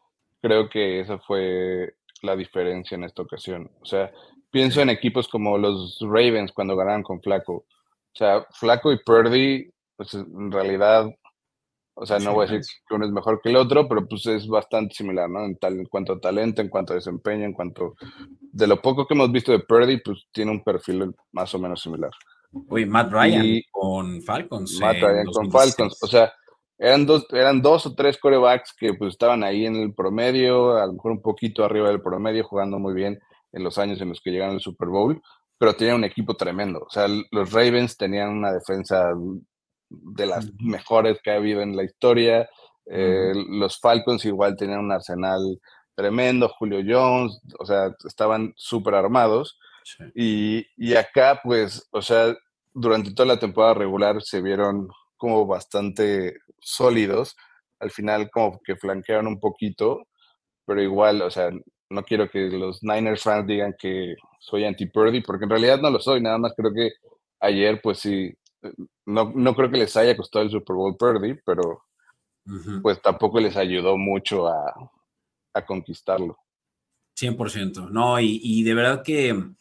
creo 0.41 0.69
que 0.69 0.99
esa 0.99 1.19
fue 1.19 1.95
la 2.23 2.35
diferencia 2.35 2.95
en 2.95 3.03
esta 3.03 3.21
ocasión. 3.21 3.69
O 3.81 3.85
sea, 3.85 4.11
pienso 4.49 4.81
en 4.81 4.89
equipos 4.89 5.27
como 5.27 5.57
los 5.57 5.99
Ravens 6.01 6.51
cuando 6.51 6.75
ganaron 6.75 7.03
con 7.03 7.21
Flaco. 7.21 7.53
O 7.53 8.15
sea, 8.15 8.45
Flaco 8.51 8.91
y 8.91 8.99
Purdy, 9.03 9.71
pues 9.95 10.13
en 10.13 10.51
realidad, 10.51 11.09
o 11.93 12.05
sea, 12.05 12.19
no 12.19 12.33
voy 12.33 12.47
a 12.47 12.51
decir 12.51 12.75
que 12.87 12.95
uno 12.95 13.05
es 13.05 13.11
mejor 13.11 13.41
que 13.41 13.49
el 13.49 13.55
otro, 13.55 13.87
pero 13.87 14.07
pues 14.07 14.25
es 14.25 14.47
bastante 14.47 14.95
similar, 14.95 15.29
¿no? 15.29 15.45
En, 15.45 15.57
tal, 15.57 15.79
en 15.79 15.85
cuanto 15.85 16.13
a 16.13 16.19
talento, 16.19 16.61
en 16.61 16.69
cuanto 16.69 16.93
a 16.93 16.97
desempeño, 16.97 17.45
en 17.45 17.53
cuanto... 17.53 17.95
De 18.53 18.67
lo 18.67 18.81
poco 18.81 19.07
que 19.07 19.13
hemos 19.13 19.31
visto 19.31 19.51
de 19.51 19.59
Purdy, 19.59 20.01
pues 20.01 20.25
tiene 20.31 20.51
un 20.51 20.63
perfil 20.63 21.15
más 21.31 21.53
o 21.55 21.59
menos 21.59 21.81
similar. 21.81 22.11
Uy, 22.51 22.85
Matt 22.85 23.11
Ryan 23.11 23.61
con 23.71 24.21
Falcons. 24.21 24.79
Matt 24.79 24.97
Ryan 24.97 25.25
con 25.25 25.51
Falcons. 25.51 25.97
O 26.01 26.07
sea, 26.07 26.33
eran 26.77 27.05
dos, 27.05 27.25
eran 27.31 27.61
dos 27.61 27.85
o 27.85 27.95
tres 27.95 28.17
corebacks 28.17 28.73
que 28.77 28.93
pues 28.93 29.13
estaban 29.13 29.43
ahí 29.43 29.65
en 29.65 29.75
el 29.75 29.93
promedio, 29.93 30.77
a 30.77 30.87
lo 30.87 30.93
mejor 30.93 31.11
un 31.11 31.21
poquito 31.21 31.63
arriba 31.63 31.89
del 31.89 32.01
promedio, 32.01 32.43
jugando 32.43 32.79
muy 32.79 32.93
bien 32.93 33.19
en 33.51 33.63
los 33.63 33.77
años 33.77 34.01
en 34.01 34.09
los 34.09 34.21
que 34.21 34.31
llegaron 34.31 34.55
al 34.55 34.61
Super 34.61 34.89
Bowl, 34.89 35.21
pero 35.57 35.75
tenían 35.75 35.97
un 35.97 36.03
equipo 36.05 36.35
tremendo. 36.35 36.79
O 36.79 36.89
sea, 36.89 37.07
los 37.07 37.51
Ravens 37.51 37.97
tenían 37.97 38.29
una 38.29 38.51
defensa 38.51 39.11
de 39.89 40.25
las 40.25 40.51
mejores 40.59 41.19
que 41.21 41.31
ha 41.31 41.35
habido 41.35 41.61
en 41.61 41.75
la 41.75 41.83
historia. 41.83 42.49
Eh, 42.85 43.33
los 43.49 43.79
Falcons 43.79 44.25
igual 44.25 44.55
tenían 44.55 44.79
un 44.79 44.91
arsenal 44.91 45.59
tremendo, 45.93 46.49
Julio 46.49 46.79
Jones, 46.85 47.39
o 47.59 47.65
sea, 47.65 47.93
estaban 48.07 48.53
súper 48.55 48.95
armados. 48.95 49.59
Y, 50.15 50.93
acá, 50.95 51.39
pues, 51.43 51.87
o 51.91 52.01
sea, 52.01 52.35
durante 52.73 53.13
toda 53.13 53.27
la 53.27 53.39
temporada 53.39 53.73
regular 53.73 54.21
se 54.21 54.41
vieron 54.41 54.87
como 55.17 55.45
bastante 55.45 56.35
sólidos. 56.59 57.35
Al 57.79 57.91
final 57.91 58.29
como 58.31 58.59
que 58.63 58.75
flanquearon 58.75 59.27
un 59.27 59.39
poquito, 59.39 60.07
pero 60.65 60.81
igual, 60.81 61.21
o 61.21 61.31
sea, 61.31 61.49
no 61.89 62.03
quiero 62.03 62.29
que 62.29 62.49
los 62.49 62.83
Niners 62.83 63.23
fans 63.23 63.47
digan 63.47 63.75
que 63.77 64.15
soy 64.39 64.65
anti-Purdy, 64.65 65.21
porque 65.21 65.45
en 65.45 65.49
realidad 65.49 65.79
no 65.79 65.89
lo 65.89 65.99
soy, 65.99 66.21
nada 66.21 66.37
más 66.37 66.53
creo 66.55 66.71
que 66.73 66.91
ayer, 67.39 67.81
pues 67.81 67.99
sí, 67.99 68.33
no, 69.05 69.31
no 69.35 69.55
creo 69.55 69.69
que 69.69 69.77
les 69.77 69.95
haya 69.97 70.15
costado 70.15 70.45
el 70.45 70.51
Super 70.51 70.75
Bowl 70.75 70.95
Purdy, 70.97 71.35
pero 71.45 71.83
pues 72.81 73.01
tampoco 73.01 73.39
les 73.39 73.55
ayudó 73.55 73.97
mucho 73.97 74.47
a, 74.47 74.73
a 75.53 75.65
conquistarlo. 75.65 76.37
100%, 77.19 77.89
no, 77.91 78.19
y, 78.19 78.39
y 78.41 78.63
de 78.63 78.73
verdad 78.73 79.03
que 79.03 79.53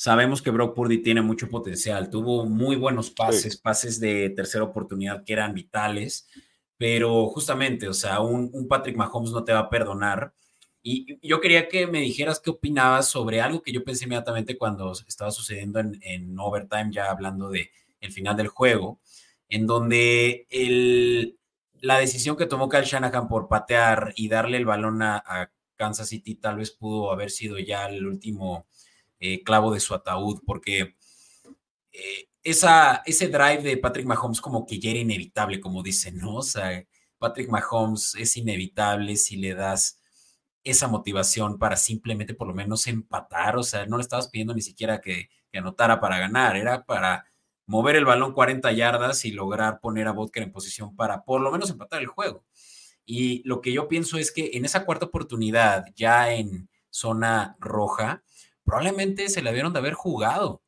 Sabemos 0.00 0.40
que 0.40 0.48
Brock 0.48 0.74
Purdy 0.74 1.02
tiene 1.02 1.20
mucho 1.20 1.50
potencial, 1.50 2.08
tuvo 2.08 2.46
muy 2.46 2.74
buenos 2.74 3.10
pases, 3.10 3.58
pases 3.58 4.00
de 4.00 4.30
tercera 4.30 4.64
oportunidad 4.64 5.24
que 5.24 5.34
eran 5.34 5.52
vitales, 5.52 6.26
pero 6.78 7.26
justamente, 7.26 7.86
o 7.86 7.92
sea, 7.92 8.20
un, 8.20 8.66
Patrick 8.66 8.96
Mahomes 8.96 9.30
no 9.30 9.44
te 9.44 9.52
va 9.52 9.58
a 9.58 9.68
perdonar. 9.68 10.32
Y 10.82 11.18
yo 11.20 11.38
quería 11.42 11.68
que 11.68 11.86
me 11.86 12.00
dijeras 12.00 12.40
qué 12.40 12.48
opinabas 12.48 13.10
sobre 13.10 13.42
algo 13.42 13.60
que 13.60 13.72
yo 13.72 13.84
pensé 13.84 14.06
inmediatamente 14.06 14.56
cuando 14.56 14.90
estaba 15.06 15.30
sucediendo 15.30 15.80
en, 15.80 16.38
overtime, 16.38 16.90
ya 16.90 17.10
hablando 17.10 17.50
de 17.50 17.70
el 18.00 18.10
final 18.10 18.38
del 18.38 18.48
juego, 18.48 19.00
en 19.50 19.66
donde 19.66 20.46
el, 20.48 21.36
la 21.74 21.98
decisión 21.98 22.38
que 22.38 22.46
tomó 22.46 22.70
Kyle 22.70 22.84
Shanahan 22.84 23.28
por 23.28 23.48
patear 23.48 24.14
y 24.16 24.28
darle 24.28 24.56
el 24.56 24.64
balón 24.64 25.02
a, 25.02 25.18
a 25.18 25.50
Kansas 25.76 26.08
City 26.08 26.36
tal 26.36 26.56
vez 26.56 26.70
pudo 26.70 27.12
haber 27.12 27.30
sido 27.30 27.58
ya 27.58 27.84
el 27.84 28.06
último 28.06 28.66
eh, 29.20 29.42
clavo 29.42 29.72
de 29.72 29.80
su 29.80 29.94
ataúd, 29.94 30.40
porque 30.46 30.96
eh, 31.92 32.28
esa, 32.42 33.02
ese 33.06 33.28
drive 33.28 33.62
de 33.62 33.76
Patrick 33.76 34.06
Mahomes 34.06 34.40
como 34.40 34.66
que 34.66 34.80
ya 34.80 34.90
era 34.90 35.00
inevitable, 35.00 35.60
como 35.60 35.82
dicen, 35.82 36.18
¿no? 36.18 36.36
O 36.36 36.42
sea, 36.42 36.84
Patrick 37.18 37.50
Mahomes 37.50 38.14
es 38.16 38.36
inevitable 38.36 39.16
si 39.16 39.36
le 39.36 39.54
das 39.54 40.00
esa 40.64 40.88
motivación 40.88 41.58
para 41.58 41.76
simplemente 41.76 42.34
por 42.34 42.48
lo 42.48 42.54
menos 42.54 42.86
empatar, 42.86 43.56
o 43.56 43.62
sea, 43.62 43.86
no 43.86 43.96
le 43.96 44.02
estabas 44.02 44.28
pidiendo 44.28 44.54
ni 44.54 44.62
siquiera 44.62 45.00
que, 45.00 45.28
anotara 45.52 46.00
para 46.00 46.18
ganar, 46.18 46.56
era 46.56 46.84
para 46.84 47.26
mover 47.66 47.96
el 47.96 48.04
balón 48.04 48.32
40 48.32 48.70
yardas 48.72 49.24
y 49.24 49.32
lograr 49.32 49.80
poner 49.80 50.06
a 50.06 50.12
Vodker 50.12 50.44
en 50.44 50.52
posición 50.52 50.94
para 50.94 51.24
por 51.24 51.40
lo 51.40 51.50
menos 51.50 51.70
empatar 51.70 52.00
el 52.00 52.06
juego. 52.06 52.44
Y 53.04 53.42
lo 53.48 53.60
que 53.60 53.72
yo 53.72 53.88
pienso 53.88 54.16
es 54.16 54.30
que 54.30 54.50
en 54.54 54.64
esa 54.64 54.84
cuarta 54.84 55.06
oportunidad, 55.06 55.86
ya 55.96 56.32
en 56.32 56.68
zona 56.88 57.56
roja, 57.58 58.22
probablemente 58.64 59.28
se 59.28 59.42
le 59.42 59.52
vieron 59.52 59.72
de 59.72 59.78
haber 59.78 59.94
jugado. 59.94 60.62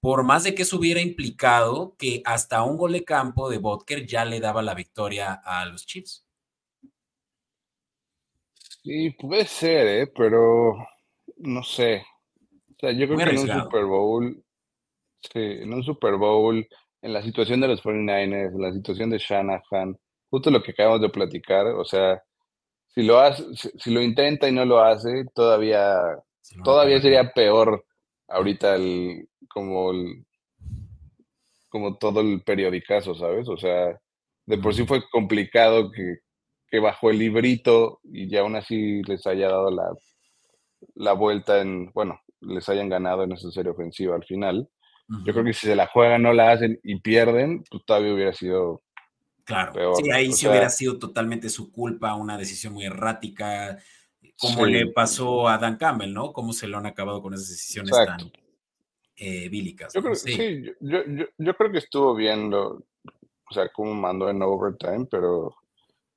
Por 0.00 0.22
más 0.22 0.44
de 0.44 0.54
que 0.54 0.62
eso 0.62 0.76
hubiera 0.76 1.00
implicado 1.00 1.96
que 1.96 2.22
hasta 2.26 2.62
un 2.62 2.76
gol 2.76 2.92
de 2.92 3.04
campo 3.04 3.48
de 3.48 3.58
Vodker 3.58 4.06
ya 4.06 4.24
le 4.24 4.40
daba 4.40 4.62
la 4.62 4.74
victoria 4.74 5.32
a 5.32 5.64
los 5.66 5.86
Chiefs. 5.86 6.26
Sí, 8.82 9.10
puede 9.12 9.46
ser, 9.46 9.86
¿eh? 9.86 10.06
pero 10.14 10.76
no 11.38 11.62
sé. 11.62 12.04
O 12.70 12.78
sea, 12.78 12.92
yo 12.92 13.06
creo 13.06 13.16
que 13.16 13.24
en 13.24 13.38
un 13.38 13.62
Super 13.62 13.84
Bowl, 13.86 14.44
sí, 15.20 15.40
en 15.40 15.72
un 15.72 15.82
Super 15.82 16.16
Bowl, 16.16 16.68
en 17.00 17.12
la 17.12 17.22
situación 17.22 17.60
de 17.60 17.68
los 17.68 17.82
49ers, 17.82 18.54
en 18.54 18.60
la 18.60 18.72
situación 18.72 19.10
de 19.10 19.18
Shanahan, 19.18 19.98
justo 20.30 20.50
lo 20.50 20.62
que 20.62 20.72
acabamos 20.72 21.00
de 21.00 21.08
platicar, 21.08 21.66
o 21.66 21.84
sea, 21.84 22.22
si 22.88 23.02
lo 23.02 23.18
hace, 23.18 23.44
si, 23.54 23.90
lo 23.90 24.02
intenta 24.02 24.48
y 24.48 24.52
no 24.52 24.64
lo 24.64 24.80
hace, 24.80 25.24
todavía, 25.34 25.98
todavía 26.62 27.00
sería 27.00 27.32
peor 27.32 27.84
ahorita 28.28 28.76
el, 28.76 29.28
como 29.48 29.90
el, 29.92 30.24
como 31.68 31.96
todo 31.96 32.20
el 32.20 32.42
periodicazo, 32.42 33.14
¿sabes? 33.14 33.48
O 33.48 33.56
sea, 33.56 33.98
de 34.46 34.58
por 34.58 34.74
sí 34.74 34.86
fue 34.86 35.02
complicado 35.10 35.90
que, 35.90 36.18
que 36.68 36.80
bajó 36.80 37.10
el 37.10 37.18
librito 37.18 38.00
y 38.04 38.28
ya 38.28 38.40
aún 38.40 38.56
así 38.56 39.02
les 39.02 39.26
haya 39.26 39.48
dado 39.48 39.70
la, 39.70 39.90
la 40.94 41.12
vuelta 41.12 41.60
en, 41.60 41.90
bueno, 41.92 42.20
les 42.40 42.68
hayan 42.68 42.88
ganado 42.88 43.24
en 43.24 43.32
esa 43.32 43.50
serie 43.50 43.72
ofensiva 43.72 44.16
al 44.16 44.24
final. 44.24 44.68
Yo 45.26 45.34
creo 45.34 45.44
que 45.44 45.52
si 45.52 45.66
se 45.66 45.76
la 45.76 45.86
juegan, 45.86 46.22
no 46.22 46.32
la 46.32 46.52
hacen 46.52 46.80
y 46.82 46.98
pierden, 47.00 47.62
pues 47.70 47.84
todavía 47.84 48.14
hubiera 48.14 48.32
sido 48.32 48.82
Claro, 49.44 49.94
sí, 49.96 50.10
ahí 50.10 50.32
sí 50.32 50.48
hubiera 50.48 50.70
sido 50.70 50.98
totalmente 50.98 51.50
su 51.50 51.70
culpa, 51.70 52.14
una 52.14 52.38
decisión 52.38 52.72
muy 52.72 52.86
errática, 52.86 53.78
como 54.48 54.66
le 54.66 54.86
pasó 54.88 55.48
a 55.48 55.58
Dan 55.58 55.76
Campbell, 55.76 56.12
¿no? 56.12 56.32
Cómo 56.32 56.52
se 56.52 56.66
lo 56.66 56.78
han 56.78 56.86
acabado 56.86 57.22
con 57.22 57.34
esas 57.34 57.48
decisiones 57.48 57.92
tan 57.92 58.32
eh, 59.16 59.48
bílicas. 59.48 59.92
Yo, 59.94 60.02
creo, 60.02 60.14
sí. 60.14 60.64
yo, 60.80 61.04
yo, 61.06 61.24
yo, 61.38 61.54
creo 61.54 61.72
que 61.72 61.78
estuvo 61.78 62.14
bien, 62.14 62.52
o 62.52 62.82
sea, 63.50 63.68
como 63.68 63.94
mandó 63.94 64.28
en 64.28 64.42
overtime, 64.42 65.06
pero 65.10 65.54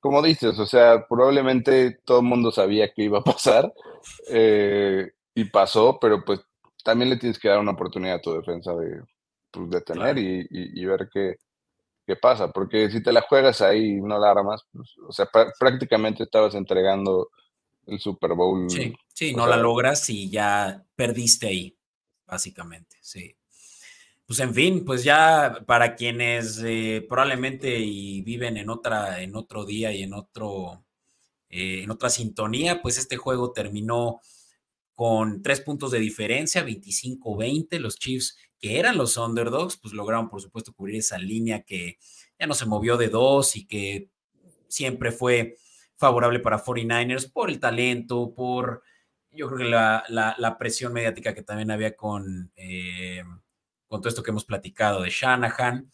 como 0.00 0.22
dices, 0.22 0.58
o 0.58 0.66
sea, 0.66 1.06
probablemente 1.08 1.98
todo 2.04 2.20
el 2.20 2.26
mundo 2.26 2.50
sabía 2.50 2.92
que 2.92 3.02
iba 3.02 3.18
a 3.18 3.24
pasar 3.24 3.72
eh, 4.28 5.12
y 5.34 5.44
pasó, 5.44 5.98
pero 6.00 6.24
pues 6.24 6.40
también 6.84 7.10
le 7.10 7.16
tienes 7.16 7.38
que 7.38 7.48
dar 7.48 7.58
una 7.58 7.72
oportunidad 7.72 8.16
a 8.16 8.20
tu 8.20 8.32
defensa 8.32 8.74
de, 8.74 9.02
pues, 9.50 9.70
detener 9.70 10.18
y, 10.18 10.46
y, 10.50 10.84
ver 10.84 11.08
qué, 11.12 11.36
qué 12.06 12.16
pasa, 12.16 12.50
porque 12.50 12.90
si 12.90 13.02
te 13.02 13.12
la 13.12 13.22
juegas 13.22 13.60
ahí 13.60 13.96
y 13.96 14.00
no 14.00 14.18
la 14.18 14.30
armas, 14.30 14.64
pues, 14.72 14.94
o 15.06 15.12
sea, 15.12 15.28
prácticamente 15.58 16.22
estabas 16.22 16.54
entregando 16.54 17.28
el 17.88 17.98
Super 17.98 18.34
Bowl. 18.34 18.70
Sí, 18.70 18.94
sí, 19.12 19.34
no 19.34 19.46
la 19.46 19.56
logras 19.56 20.08
y 20.10 20.28
ya 20.30 20.84
perdiste 20.94 21.48
ahí, 21.48 21.76
básicamente, 22.26 22.96
sí. 23.00 23.34
Pues 24.26 24.40
en 24.40 24.54
fin, 24.54 24.84
pues 24.84 25.04
ya 25.04 25.64
para 25.66 25.96
quienes 25.96 26.60
eh, 26.62 27.04
probablemente 27.08 27.78
y 27.78 28.20
viven 28.20 28.58
en 28.58 28.68
otra, 28.68 29.22
en 29.22 29.34
otro 29.34 29.64
día 29.64 29.90
y 29.92 30.02
en 30.02 30.12
otro, 30.12 30.84
eh, 31.48 31.82
en 31.82 31.90
otra 31.90 32.10
sintonía, 32.10 32.82
pues 32.82 32.98
este 32.98 33.16
juego 33.16 33.52
terminó 33.52 34.20
con 34.92 35.40
tres 35.40 35.62
puntos 35.62 35.92
de 35.92 35.98
diferencia, 35.98 36.62
25-20. 36.62 37.78
Los 37.78 37.98
Chiefs, 37.98 38.36
que 38.58 38.78
eran 38.78 38.98
los 38.98 39.16
underdogs, 39.16 39.78
pues 39.78 39.94
lograron, 39.94 40.28
por 40.28 40.42
supuesto, 40.42 40.74
cubrir 40.74 40.96
esa 40.96 41.16
línea 41.16 41.62
que 41.62 41.98
ya 42.38 42.46
no 42.46 42.52
se 42.52 42.66
movió 42.66 42.98
de 42.98 43.08
dos 43.08 43.56
y 43.56 43.66
que 43.66 44.10
siempre 44.68 45.10
fue 45.10 45.56
favorable 45.98 46.40
para 46.40 46.62
49ers 46.62 47.30
por 47.30 47.50
el 47.50 47.60
talento, 47.60 48.32
por 48.34 48.82
yo 49.30 49.46
creo 49.48 49.58
que 49.58 49.64
la, 49.68 50.56
presión 50.58 50.92
mediática 50.92 51.34
que 51.34 51.42
también 51.42 51.70
había 51.70 51.94
con, 51.94 52.50
eh, 52.56 53.22
con 53.86 54.00
todo 54.00 54.08
esto 54.08 54.22
que 54.22 54.30
hemos 54.30 54.44
platicado 54.44 55.02
de 55.02 55.10
Shanahan 55.10 55.90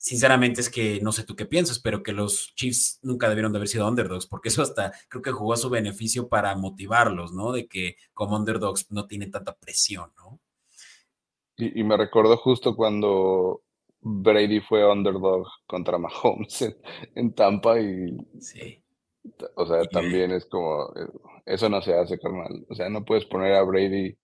sinceramente 0.00 0.62
es 0.62 0.70
que 0.70 0.98
no 1.02 1.12
sé 1.12 1.24
tú 1.24 1.36
qué 1.36 1.44
piensas, 1.44 1.78
pero 1.78 2.02
que 2.02 2.12
los 2.12 2.54
Chiefs 2.54 3.00
nunca 3.02 3.28
debieron 3.28 3.52
de 3.52 3.58
haber 3.58 3.68
sido 3.68 3.86
underdogs, 3.86 4.26
porque 4.26 4.48
eso 4.48 4.62
hasta 4.62 4.92
creo 5.08 5.22
que 5.22 5.30
jugó 5.30 5.52
a 5.52 5.58
su 5.58 5.68
beneficio 5.68 6.28
para 6.28 6.56
motivarlos, 6.56 7.34
¿no? 7.34 7.52
De 7.52 7.68
que 7.68 7.96
como 8.14 8.34
underdogs 8.34 8.90
no 8.90 9.06
tienen 9.06 9.30
tanta 9.30 9.54
presión, 9.54 10.10
¿no? 10.16 10.40
Y, 11.58 11.84
me 11.84 11.98
recordó 11.98 12.38
justo 12.38 12.74
cuando 12.74 13.62
Brady 14.00 14.60
fue 14.60 14.90
underdog 14.90 15.46
contra 15.66 15.98
Mahomes 15.98 16.74
en, 17.14 17.34
Tampa 17.34 17.78
y... 17.78 18.16
Sí. 18.40 18.79
O 19.54 19.66
sea, 19.66 19.84
también 19.84 20.30
es 20.30 20.46
como, 20.46 20.92
eh, 20.96 21.08
eso 21.46 21.68
no 21.68 21.82
se 21.82 21.94
hace, 21.94 22.18
carnal. 22.18 22.64
O 22.68 22.74
sea, 22.74 22.88
no 22.88 23.04
puedes 23.04 23.26
poner 23.26 23.54
a 23.54 23.62
Brady 23.62 24.16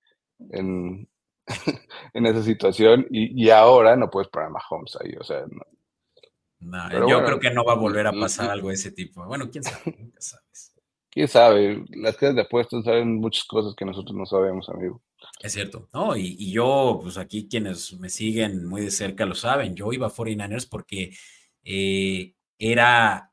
en, 0.50 1.08
en 2.14 2.26
esa 2.26 2.42
situación 2.42 3.06
y, 3.10 3.48
ahora 3.50 3.96
no 3.96 4.10
puedes 4.10 4.28
poner 4.28 4.48
a 4.48 4.50
Mahomes 4.50 4.96
ahí, 5.00 5.14
o 5.18 5.24
sea, 5.24 5.44
no. 6.60 7.08
yo 7.08 7.24
creo 7.24 7.38
que 7.38 7.50
no 7.50 7.64
va 7.64 7.74
a 7.74 7.76
volver 7.76 8.06
a 8.06 8.12
pasar 8.12 8.50
algo 8.50 8.68
de 8.68 8.74
ese 8.74 8.92
tipo. 8.92 9.24
Bueno, 9.26 9.50
quién 9.50 9.64
sabe, 9.64 9.96
nunca 9.98 10.20
sabes. 10.20 10.74
Quién 11.10 11.28
sabe, 11.28 11.84
las 11.90 12.16
casas 12.16 12.34
de 12.34 12.42
apuestas 12.42 12.84
saben 12.84 13.16
muchas 13.16 13.44
cosas 13.44 13.74
que 13.74 13.86
nosotros 13.86 14.14
no 14.14 14.26
sabemos, 14.26 14.68
amigo. 14.68 15.02
Es 15.40 15.52
cierto, 15.52 15.88
no, 15.92 16.16
y, 16.16 16.52
yo, 16.52 16.98
pues 17.02 17.18
aquí 17.18 17.48
quienes 17.48 17.98
me 17.98 18.08
siguen 18.08 18.66
muy 18.66 18.82
de 18.82 18.90
cerca 18.90 19.26
lo 19.26 19.34
saben, 19.34 19.74
yo 19.74 19.92
iba 19.92 20.06
a 20.06 20.10
49ers 20.10 20.68
porque 20.68 21.16
eh, 21.62 22.34
era, 22.58 23.32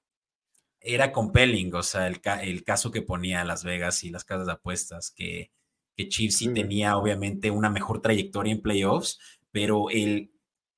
era 0.84 1.12
compelling, 1.12 1.74
o 1.74 1.84
sea, 1.84 2.08
el, 2.08 2.22
el 2.41 2.63
caso 2.63 2.91
que 2.91 3.02
ponía 3.02 3.43
Las 3.43 3.63
Vegas 3.63 4.04
y 4.04 4.12
las 4.12 4.26
casas 4.26 4.48
de 4.48 4.54
apuestas, 4.54 5.12
que 5.12 5.52
que 5.96 6.10
Chiefs 6.10 6.38
sí 6.38 6.54
tenía 6.54 6.98
obviamente 6.98 7.52
una 7.52 7.69
mejor 7.69 8.02
trayectoria 8.02 8.54
en 8.54 8.62
playoffs, 8.62 9.19
pero 9.52 9.89
el 9.89 10.32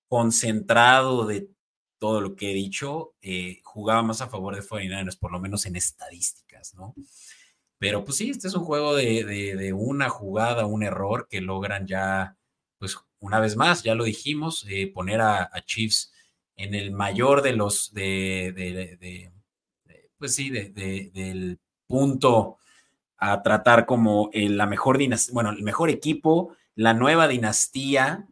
concentrado 0.07 1.25
de 1.25 1.49
todo 1.99 2.21
lo 2.21 2.35
que 2.35 2.51
he 2.51 2.53
dicho 2.53 3.15
eh, 3.21 3.61
jugaba 3.63 4.03
más 4.03 4.21
a 4.21 4.27
favor 4.27 4.55
de 4.55 4.61
49ers, 4.61 5.17
por 5.17 5.31
lo 5.31 5.39
menos 5.39 5.65
en 5.65 5.75
estadísticas, 5.75 6.73
¿no? 6.75 6.93
Pero 7.77 8.03
pues 8.03 8.17
sí, 8.17 8.29
este 8.29 8.47
es 8.47 8.55
un 8.55 8.63
juego 8.63 8.95
de, 8.95 9.73
una 9.73 10.09
jugada, 10.09 10.65
un 10.65 10.83
error 10.83 11.27
que 11.29 11.41
logran 11.41 11.87
ya, 11.87 12.37
pues 12.77 12.97
una 13.19 13.39
vez 13.39 13.55
más, 13.55 13.83
ya 13.83 13.95
lo 13.95 14.03
dijimos, 14.03 14.65
eh, 14.69 14.91
poner 14.93 15.21
a, 15.21 15.49
Chiefs 15.65 16.11
en 16.55 16.73
el 16.73 16.91
mayor 16.91 17.41
de 17.41 17.53
los, 17.53 17.93
de, 17.93 19.31
pues 20.17 20.35
sí, 20.35 20.49
del 20.49 21.59
punto 21.87 22.57
a 23.17 23.41
tratar 23.41 23.85
como 23.85 24.29
la 24.33 24.65
mejor 24.65 24.97
dinastía, 24.97 25.33
bueno, 25.33 25.51
el 25.51 25.63
mejor 25.63 25.89
equipo, 25.89 26.55
la 26.75 26.93
nueva 26.93 27.27
dinastía 27.27 28.27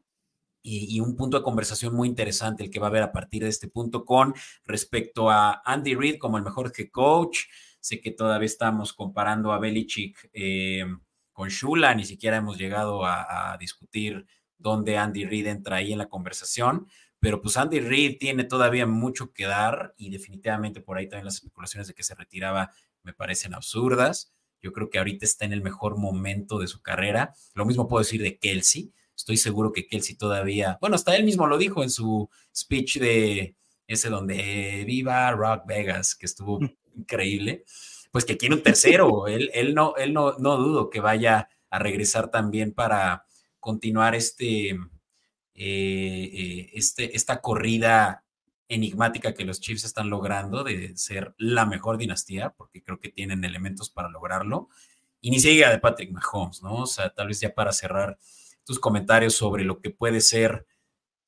y, 0.61 0.99
un 1.01 1.15
punto 1.15 1.37
de 1.37 1.43
conversación 1.43 1.93
muy 1.93 2.07
interesante 2.07 2.63
el 2.63 2.71
que 2.71 2.79
va 2.79 2.87
a 2.87 2.89
haber 2.89 3.03
a 3.03 3.11
partir 3.11 3.43
de 3.43 3.49
este 3.49 3.67
punto 3.67 4.05
con 4.05 4.33
respecto 4.65 5.29
a 5.29 5.61
Andy 5.65 5.95
Reid 5.95 6.17
como 6.17 6.37
el 6.37 6.43
mejor 6.43 6.71
que 6.71 6.89
coach. 6.89 7.39
Sé 7.79 7.99
que 7.99 8.11
todavía 8.11 8.45
estamos 8.45 8.93
comparando 8.93 9.51
a 9.51 9.59
Belichick 9.59 10.29
eh, 10.33 10.85
con 11.33 11.49
Shula, 11.49 11.93
ni 11.95 12.05
siquiera 12.05 12.37
hemos 12.37 12.57
llegado 12.57 13.05
a, 13.05 13.53
a 13.53 13.57
discutir 13.57 14.25
dónde 14.57 14.97
Andy 14.97 15.25
Reid 15.25 15.47
entra 15.47 15.77
ahí 15.77 15.91
en 15.91 15.97
la 15.97 16.07
conversación, 16.07 16.87
pero 17.23 17.41
pues 17.41 17.55
Andy 17.55 17.79
Reid 17.79 18.17
tiene 18.19 18.43
todavía 18.43 18.85
mucho 18.85 19.31
que 19.31 19.45
dar 19.45 19.95
y 19.97 20.09
definitivamente 20.09 20.81
por 20.81 20.97
ahí 20.97 21.07
también 21.07 21.23
las 21.23 21.35
especulaciones 21.35 21.87
de 21.87 21.93
que 21.93 22.03
se 22.03 22.15
retiraba 22.15 22.71
me 23.01 23.13
parecen 23.13 23.53
absurdas. 23.53 24.33
Yo 24.61 24.73
creo 24.73 24.89
que 24.89 24.97
ahorita 24.97 25.23
está 25.25 25.45
en 25.45 25.53
el 25.53 25.61
mejor 25.61 25.97
momento 25.97 26.59
de 26.59 26.67
su 26.67 26.81
carrera. 26.81 27.33
Lo 27.53 27.63
mismo 27.63 27.87
puedo 27.87 28.03
decir 28.03 28.21
de 28.21 28.37
Kelsey. 28.39 28.91
Estoy 29.15 29.37
seguro 29.37 29.71
que 29.71 29.87
Kelsey 29.87 30.17
todavía, 30.17 30.77
bueno, 30.81 30.97
hasta 30.97 31.15
él 31.15 31.23
mismo 31.23 31.47
lo 31.47 31.57
dijo 31.57 31.81
en 31.81 31.89
su 31.89 32.29
speech 32.53 32.97
de 32.97 33.55
ese 33.87 34.09
donde 34.09 34.83
viva 34.85 35.31
Rock 35.31 35.65
Vegas, 35.65 36.15
que 36.15 36.25
estuvo 36.25 36.59
increíble. 36.93 37.63
Pues 38.11 38.25
que 38.25 38.35
quiere 38.35 38.55
un 38.55 38.63
tercero. 38.63 39.27
él, 39.27 39.49
él, 39.53 39.73
no, 39.73 39.95
él 39.95 40.11
no, 40.11 40.33
no 40.39 40.57
dudo 40.57 40.89
que 40.89 40.99
vaya 40.99 41.47
a 41.69 41.79
regresar 41.79 42.31
también 42.31 42.73
para 42.73 43.23
continuar 43.61 44.13
este, 44.13 44.77
eh, 45.55 46.29
eh, 46.33 46.71
este, 46.73 47.15
esta 47.15 47.41
corrida 47.41 48.23
enigmática 48.67 49.33
que 49.33 49.45
los 49.45 49.59
Chiefs 49.59 49.83
están 49.83 50.09
logrando 50.09 50.63
de 50.63 50.97
ser 50.97 51.35
la 51.37 51.65
mejor 51.65 51.97
dinastía, 51.97 52.51
porque 52.51 52.81
creo 52.81 52.99
que 52.99 53.09
tienen 53.09 53.43
elementos 53.43 53.89
para 53.89 54.09
lograrlo. 54.09 54.69
Y 55.21 55.31
ni 55.31 55.39
siquiera 55.39 55.69
de 55.71 55.79
Patrick 55.79 56.11
Mahomes, 56.11 56.61
¿no? 56.61 56.75
O 56.75 56.87
sea, 56.87 57.13
tal 57.13 57.27
vez 57.27 57.39
ya 57.39 57.53
para 57.53 57.71
cerrar 57.71 58.17
tus 58.65 58.79
comentarios 58.79 59.35
sobre 59.35 59.63
lo 59.63 59.79
que 59.79 59.89
puede 59.89 60.21
ser 60.21 60.65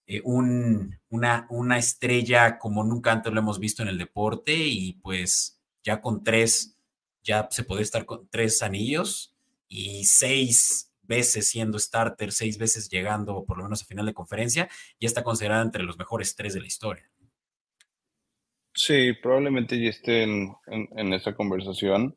eh, 0.07 0.21
un, 0.23 0.99
una, 1.09 1.47
una 1.49 1.77
estrella 1.77 2.59
como 2.59 2.83
nunca 2.83 3.11
antes 3.11 3.33
lo 3.33 3.39
hemos 3.39 3.59
visto 3.59 3.81
en 3.81 3.89
el 3.89 3.97
deporte 3.97 4.55
y 4.55 4.93
pues 4.93 5.59
ya 5.83 5.99
con 5.99 6.23
tres 6.23 6.77
ya 7.23 7.47
se 7.49 7.63
puede 7.63 7.81
estar 7.81 8.05
con 8.05 8.27
tres 8.29 8.61
anillos 8.61 9.35
y 9.67 10.05
seis 10.05 10.84
veces 11.07 11.47
siendo 11.47 11.79
starter, 11.79 12.31
seis 12.31 12.57
veces 12.57 12.89
llegando 12.89 13.43
por 13.45 13.57
lo 13.57 13.63
menos 13.63 13.81
a 13.81 13.85
final 13.85 14.05
de 14.05 14.13
conferencia, 14.13 14.69
ya 14.99 15.07
está 15.07 15.23
considerada 15.23 15.61
entre 15.61 15.83
los 15.83 15.97
mejores 15.97 16.35
tres 16.35 16.53
de 16.53 16.61
la 16.61 16.67
historia. 16.67 17.09
Sí, 18.73 19.13
probablemente 19.13 19.79
ya 19.81 19.89
esté 19.89 20.23
en, 20.23 20.53
en, 20.67 21.13
esa 21.13 21.33
conversación. 21.33 22.15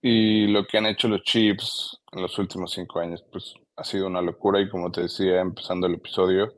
Y 0.00 0.46
lo 0.46 0.66
que 0.66 0.78
han 0.78 0.86
hecho 0.86 1.08
los 1.08 1.22
Chiefs 1.22 1.98
en 2.12 2.22
los 2.22 2.38
últimos 2.38 2.72
cinco 2.72 3.00
años, 3.00 3.24
pues 3.30 3.54
ha 3.76 3.84
sido 3.84 4.06
una 4.06 4.22
locura. 4.22 4.60
Y 4.60 4.70
como 4.70 4.90
te 4.90 5.02
decía, 5.02 5.40
empezando 5.40 5.86
el 5.86 5.94
episodio, 5.94 6.54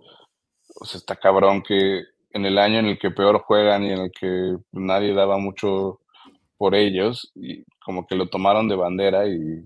sea, 0.84 0.98
está 0.98 1.16
cabrón 1.16 1.62
que 1.62 2.02
en 2.30 2.46
el 2.46 2.58
año 2.58 2.78
en 2.78 2.86
el 2.86 2.98
que 2.98 3.10
peor 3.10 3.40
juegan 3.40 3.84
y 3.84 3.92
en 3.92 4.00
el 4.00 4.12
que 4.12 4.56
nadie 4.72 5.14
daba 5.14 5.38
mucho 5.38 6.00
por 6.56 6.74
ellos, 6.74 7.30
y 7.34 7.64
como 7.80 8.06
que 8.06 8.16
lo 8.16 8.28
tomaron 8.28 8.68
de 8.68 8.76
bandera 8.76 9.26
y 9.26 9.64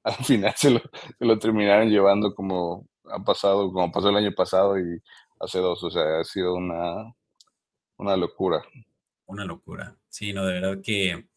al 0.04 0.24
final 0.24 0.54
se 0.56 0.70
lo, 0.70 0.80
se 0.80 1.24
lo 1.24 1.38
terminaron 1.38 1.88
llevando 1.88 2.34
como 2.34 2.86
ha 3.10 3.22
pasado, 3.22 3.72
como 3.72 3.90
pasó 3.90 4.10
el 4.10 4.16
año 4.16 4.32
pasado 4.34 4.78
y 4.78 5.02
hace 5.40 5.58
dos. 5.58 5.82
O 5.82 5.90
sea, 5.90 6.20
ha 6.20 6.24
sido 6.24 6.54
una, 6.54 7.14
una 7.96 8.16
locura. 8.16 8.62
Una 9.26 9.44
locura. 9.44 9.96
Sí, 10.08 10.32
no, 10.32 10.46
de 10.46 10.60
verdad 10.60 10.82
que 10.82 11.28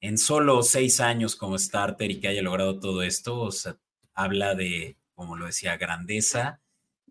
en 0.00 0.18
solo 0.18 0.62
seis 0.62 1.00
años 1.00 1.36
como 1.36 1.58
starter 1.58 2.10
y 2.10 2.20
que 2.20 2.28
haya 2.28 2.42
logrado 2.42 2.78
todo 2.78 3.02
esto, 3.02 3.40
o 3.40 3.50
sea, 3.50 3.76
habla 4.14 4.54
de, 4.54 4.96
como 5.14 5.36
lo 5.36 5.46
decía, 5.46 5.76
grandeza, 5.76 6.60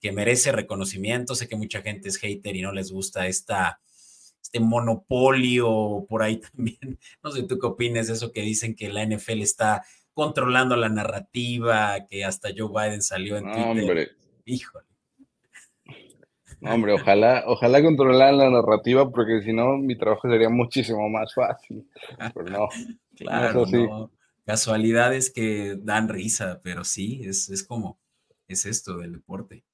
que 0.02 0.12
merece 0.12 0.52
reconocimiento. 0.52 1.36
Sé 1.36 1.48
que 1.48 1.56
mucha 1.56 1.82
gente 1.82 2.10
es 2.10 2.18
hater 2.18 2.56
y 2.56 2.62
no 2.62 2.72
les 2.72 2.92
gusta 2.92 3.28
esta, 3.28 3.80
este 4.42 4.60
monopolio 4.60 6.06
por 6.08 6.24
ahí 6.24 6.40
también. 6.56 7.00
No 7.24 7.32
sé 7.32 7.44
tú 7.44 7.60
qué 7.60 7.68
opinas 7.68 8.08
de 8.08 8.14
eso 8.14 8.32
que 8.32 8.42
dicen 8.42 8.76
que 8.76 8.90
la 8.90 9.06
NFL 9.06 9.42
está 9.42 9.84
controlando 10.18 10.76
la 10.76 10.90
narrativa, 10.90 12.06
que 12.10 12.26
hasta 12.26 12.50
Joe 12.56 12.70
Biden 12.70 13.02
salió 13.02 13.38
en 13.38 13.46
Twitter. 13.46 13.68
Hombre. 13.68 14.10
Híjole 14.46 14.88
hombre, 16.62 16.94
ojalá, 16.94 17.44
ojalá 17.48 17.82
controlaran 17.82 18.38
la 18.38 18.50
narrativa, 18.50 19.10
porque 19.10 19.42
si 19.42 19.54
no, 19.54 19.78
mi 19.78 19.98
trabajo 19.98 20.30
sería 20.30 20.50
muchísimo 20.50 21.08
más 21.10 21.34
fácil. 21.34 21.88
Pero 22.34 22.50
no. 22.50 22.70
claro, 23.16 23.66
no. 23.66 24.12
Casualidades 24.46 25.32
que 25.32 25.76
dan 25.78 26.08
risa, 26.08 26.62
pero 26.64 26.84
sí, 26.84 27.22
es, 27.26 27.50
es 27.50 27.64
como, 27.64 28.00
es 28.48 28.66
esto 28.66 28.98
del 28.98 29.14
deporte. 29.14 29.66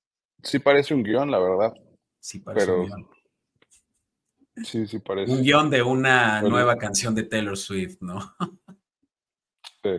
Sí 0.42 0.60
parece 0.60 0.94
un 0.94 1.04
guion, 1.04 1.30
la 1.30 1.40
verdad. 1.40 1.74
Sí 2.20 2.40
parece 2.40 2.72
un 2.72 2.86
guion. 2.88 3.08
Sí, 4.64 4.88
sí 4.88 5.00
parece. 5.00 5.32
Un 5.32 5.44
guion 5.44 5.70
de 5.70 5.84
una 5.84 6.42
nueva 6.42 6.78
canción 6.78 7.14
de 7.14 7.24
Taylor 7.24 7.58
Swift, 7.58 7.98
¿no? 8.02 8.20
sí. 9.84 9.90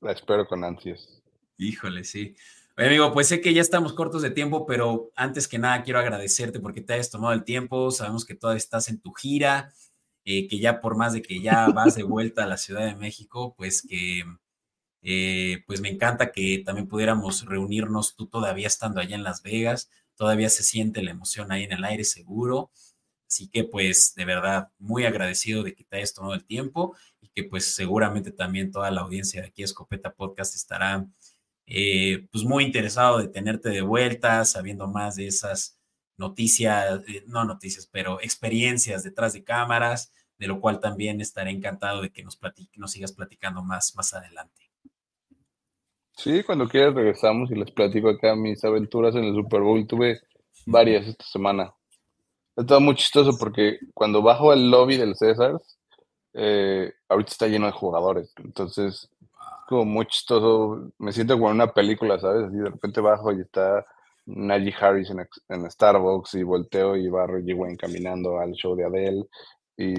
La 0.00 0.12
espero 0.12 0.46
con 0.46 0.64
ansias. 0.64 1.22
Híjole, 1.56 2.04
sí 2.04 2.34
amigo, 2.86 3.12
pues 3.12 3.28
sé 3.28 3.40
que 3.40 3.52
ya 3.52 3.60
estamos 3.60 3.92
cortos 3.92 4.22
de 4.22 4.30
tiempo, 4.30 4.66
pero 4.66 5.10
antes 5.16 5.48
que 5.48 5.58
nada 5.58 5.82
quiero 5.82 5.98
agradecerte 5.98 6.60
porque 6.60 6.80
te 6.80 6.92
hayas 6.94 7.10
tomado 7.10 7.34
el 7.34 7.44
tiempo. 7.44 7.90
Sabemos 7.90 8.24
que 8.24 8.34
todavía 8.34 8.58
estás 8.58 8.88
en 8.88 9.00
tu 9.00 9.12
gira, 9.12 9.72
eh, 10.24 10.46
que 10.48 10.58
ya 10.58 10.80
por 10.80 10.96
más 10.96 11.12
de 11.12 11.22
que 11.22 11.40
ya 11.40 11.68
vas 11.74 11.96
de 11.96 12.04
vuelta 12.04 12.44
a 12.44 12.46
la 12.46 12.56
Ciudad 12.56 12.86
de 12.86 12.94
México, 12.94 13.54
pues 13.56 13.82
que 13.82 14.24
eh, 15.02 15.64
pues 15.66 15.80
me 15.80 15.88
encanta 15.88 16.32
que 16.32 16.62
también 16.64 16.88
pudiéramos 16.88 17.44
reunirnos 17.46 18.16
tú 18.16 18.26
todavía 18.26 18.66
estando 18.66 19.00
allá 19.00 19.16
en 19.16 19.24
Las 19.24 19.42
Vegas. 19.42 19.90
Todavía 20.16 20.48
se 20.48 20.62
siente 20.62 21.02
la 21.02 21.12
emoción 21.12 21.52
ahí 21.52 21.64
en 21.64 21.72
el 21.72 21.84
aire 21.84 22.04
seguro. 22.04 22.70
Así 23.28 23.48
que 23.48 23.64
pues 23.64 24.14
de 24.16 24.24
verdad 24.24 24.70
muy 24.78 25.04
agradecido 25.04 25.62
de 25.62 25.74
que 25.74 25.84
te 25.84 25.98
hayas 25.98 26.14
tomado 26.14 26.34
el 26.34 26.44
tiempo 26.44 26.96
y 27.20 27.28
que 27.28 27.44
pues 27.44 27.74
seguramente 27.74 28.32
también 28.32 28.72
toda 28.72 28.90
la 28.90 29.02
audiencia 29.02 29.42
de 29.42 29.48
aquí 29.48 29.62
Escopeta 29.62 30.14
Podcast 30.14 30.54
estará 30.54 31.06
eh, 31.66 32.26
pues 32.32 32.44
muy 32.44 32.64
interesado 32.64 33.18
de 33.18 33.28
tenerte 33.28 33.68
de 33.68 33.82
vuelta, 33.82 34.44
sabiendo 34.46 34.88
más 34.88 35.16
de 35.16 35.26
esas 35.26 35.78
noticias, 36.16 37.02
eh, 37.06 37.24
no 37.26 37.44
noticias, 37.44 37.86
pero 37.86 38.18
experiencias 38.22 39.02
detrás 39.04 39.34
de 39.34 39.44
cámaras, 39.44 40.10
de 40.38 40.46
lo 40.46 40.60
cual 40.60 40.80
también 40.80 41.20
estaré 41.20 41.50
encantado 41.50 42.00
de 42.00 42.10
que 42.10 42.22
nos, 42.22 42.40
nos 42.76 42.90
sigas 42.90 43.12
platicando 43.12 43.62
más, 43.62 43.94
más 43.94 44.14
adelante. 44.14 44.70
Sí, 46.16 46.42
cuando 46.42 46.66
quieras 46.66 46.94
regresamos 46.94 47.50
y 47.50 47.54
les 47.54 47.70
platico 47.70 48.08
acá 48.08 48.34
mis 48.34 48.64
aventuras 48.64 49.14
en 49.14 49.24
el 49.24 49.34
Super 49.34 49.60
Bowl. 49.60 49.86
Tuve 49.86 50.20
varias 50.66 51.06
esta 51.06 51.24
semana. 51.24 51.74
Estaba 52.58 52.80
muy 52.80 52.96
chistoso 52.96 53.38
porque 53.38 53.78
cuando 53.94 54.20
bajo 54.20 54.50
al 54.50 54.70
lobby 54.70 54.96
del 54.96 55.14
César, 55.16 55.60
eh, 56.34 56.92
ahorita 57.08 57.30
está 57.30 57.46
lleno 57.46 57.66
de 57.66 57.72
jugadores. 57.72 58.32
Entonces, 58.44 59.08
como 59.68 59.84
muy 59.84 60.06
chistoso. 60.06 60.92
Me 60.98 61.12
siento 61.12 61.34
como 61.34 61.50
en 61.50 61.56
una 61.56 61.72
película, 61.72 62.18
¿sabes? 62.18 62.46
Así 62.46 62.56
de 62.56 62.70
repente 62.70 63.00
bajo 63.00 63.32
y 63.32 63.42
está 63.42 63.84
Najee 64.26 64.74
Harris 64.80 65.10
en, 65.48 65.70
Starbucks 65.70 66.34
y 66.34 66.42
volteo 66.42 66.96
y 66.96 67.08
va 67.08 67.26
Reggie 67.26 67.54
Wayne 67.54 67.76
caminando 67.76 68.38
al 68.38 68.52
show 68.52 68.74
de 68.74 68.84
Adele 68.86 69.24
y 69.76 69.94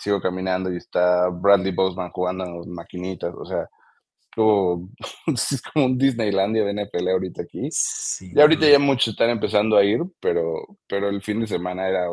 sigo 0.00 0.20
caminando 0.20 0.72
y 0.72 0.76
está 0.76 1.28
Bradley 1.28 1.72
Boseman 1.72 2.10
jugando 2.10 2.44
en 2.44 2.56
las 2.58 2.66
maquinitas, 2.66 3.34
o 3.34 3.44
sea, 3.44 3.68
como, 4.34 4.90
es 5.26 5.62
como 5.62 5.86
un 5.86 5.98
Disneylandia 5.98 6.64
de 6.64 6.84
NFL 6.84 7.08
ahorita 7.08 7.42
aquí. 7.42 7.68
y 8.20 8.40
ahorita 8.40 8.68
ya 8.68 8.78
muchos 8.78 9.08
están 9.08 9.30
empezando 9.30 9.76
a 9.76 9.84
ir, 9.84 10.00
pero, 10.20 10.78
pero 10.86 11.08
el 11.08 11.22
fin 11.22 11.40
de 11.40 11.46
semana 11.46 11.88
era 11.88 12.08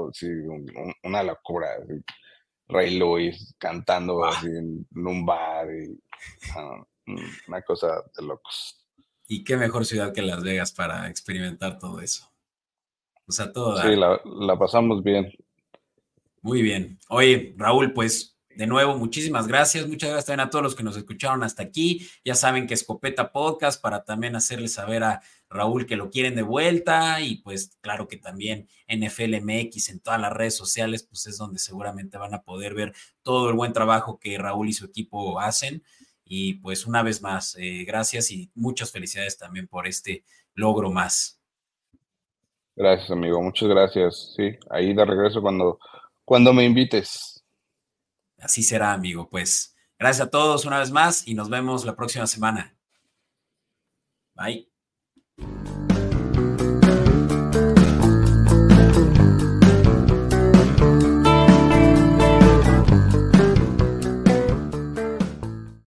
una 1.03 1.23
locura. 1.23 1.69
Ray 2.67 2.97
Lewis 2.97 3.53
cantando 3.57 4.23
así 4.23 4.47
en, 4.47 4.88
un 4.93 5.25
bar 5.25 5.67
y 5.69 5.99
una 7.47 7.62
cosa 7.63 7.88
de 8.15 8.25
locos. 8.25 8.86
Y 9.27 9.43
qué 9.43 9.57
mejor 9.57 9.86
ciudad 9.86 10.13
que 10.13 10.21
Las 10.21 10.43
Vegas 10.43 10.71
para 10.71 11.10
experimentar 11.10 11.79
todo 11.79 12.01
eso. 12.01 12.31
O 13.27 13.31
sea, 13.31 13.51
todo. 13.51 13.81
Sí, 13.81 13.95
la, 13.95 14.60
pasamos 14.60 15.03
bien. 15.03 15.31
Muy 16.41 16.62
bien. 16.62 16.99
Oye, 17.10 17.53
Raúl, 17.57 17.93
pues 17.93 18.38
de 18.55 18.67
nuevo, 18.67 18.97
muchísimas 18.97 19.47
gracias. 19.47 19.87
Muchas 19.87 20.09
gracias 20.09 20.25
también 20.25 20.47
a 20.47 20.49
todos 20.49 20.63
los 20.63 20.75
que 20.75 20.83
nos 20.83 20.97
escucharon 20.97 21.43
hasta 21.43 21.63
aquí. 21.63 22.07
Ya 22.23 22.35
saben 22.35 22.67
que 22.67 22.73
Escopeta 22.73 23.31
Podcast 23.31 23.81
para 23.81 24.03
también 24.03 24.35
hacerles 24.35 24.73
saber 24.73 25.03
a 25.03 25.21
Raúl 25.49 25.85
que 25.85 25.95
lo 25.95 26.09
quieren 26.09 26.35
de 26.35 26.43
vuelta 26.43 27.19
y 27.21 27.37
pues 27.37 27.77
claro 27.81 28.07
que 28.07 28.17
también 28.17 28.67
NFL 28.87 29.41
MX 29.41 29.89
en 29.89 29.99
todas 29.99 30.19
las 30.19 30.33
redes 30.33 30.55
sociales, 30.55 31.03
pues 31.03 31.27
es 31.27 31.37
donde 31.37 31.59
seguramente 31.59 32.17
van 32.17 32.33
a 32.33 32.41
poder 32.41 32.73
ver 32.73 32.93
todo 33.21 33.49
el 33.49 33.55
buen 33.55 33.73
trabajo 33.73 34.19
que 34.19 34.37
Raúl 34.37 34.69
y 34.69 34.73
su 34.73 34.85
equipo 34.85 35.39
hacen. 35.39 35.83
Y 36.23 36.55
pues 36.55 36.85
una 36.85 37.03
vez 37.03 37.21
más, 37.21 37.55
eh, 37.59 37.83
gracias 37.85 38.31
y 38.31 38.49
muchas 38.55 38.91
felicidades 38.91 39.37
también 39.37 39.67
por 39.67 39.87
este 39.87 40.23
logro 40.53 40.91
más. 40.91 41.39
Gracias, 42.75 43.11
amigo. 43.11 43.41
Muchas 43.41 43.67
gracias. 43.67 44.33
Sí, 44.35 44.57
ahí 44.69 44.93
de 44.93 45.05
regreso 45.05 45.41
cuando, 45.41 45.77
cuando 46.23 46.53
me 46.53 46.63
invites. 46.63 47.31
Así 48.41 48.63
será, 48.63 48.93
amigo. 48.93 49.30
Pues 49.30 49.75
gracias 49.97 50.27
a 50.27 50.30
todos 50.30 50.65
una 50.65 50.80
vez 50.80 50.91
más 50.91 51.27
y 51.27 51.34
nos 51.34 51.49
vemos 51.49 51.86
la 51.86 51.95
próxima 51.95 52.27
semana. 52.27 52.75
Bye. 54.36 54.69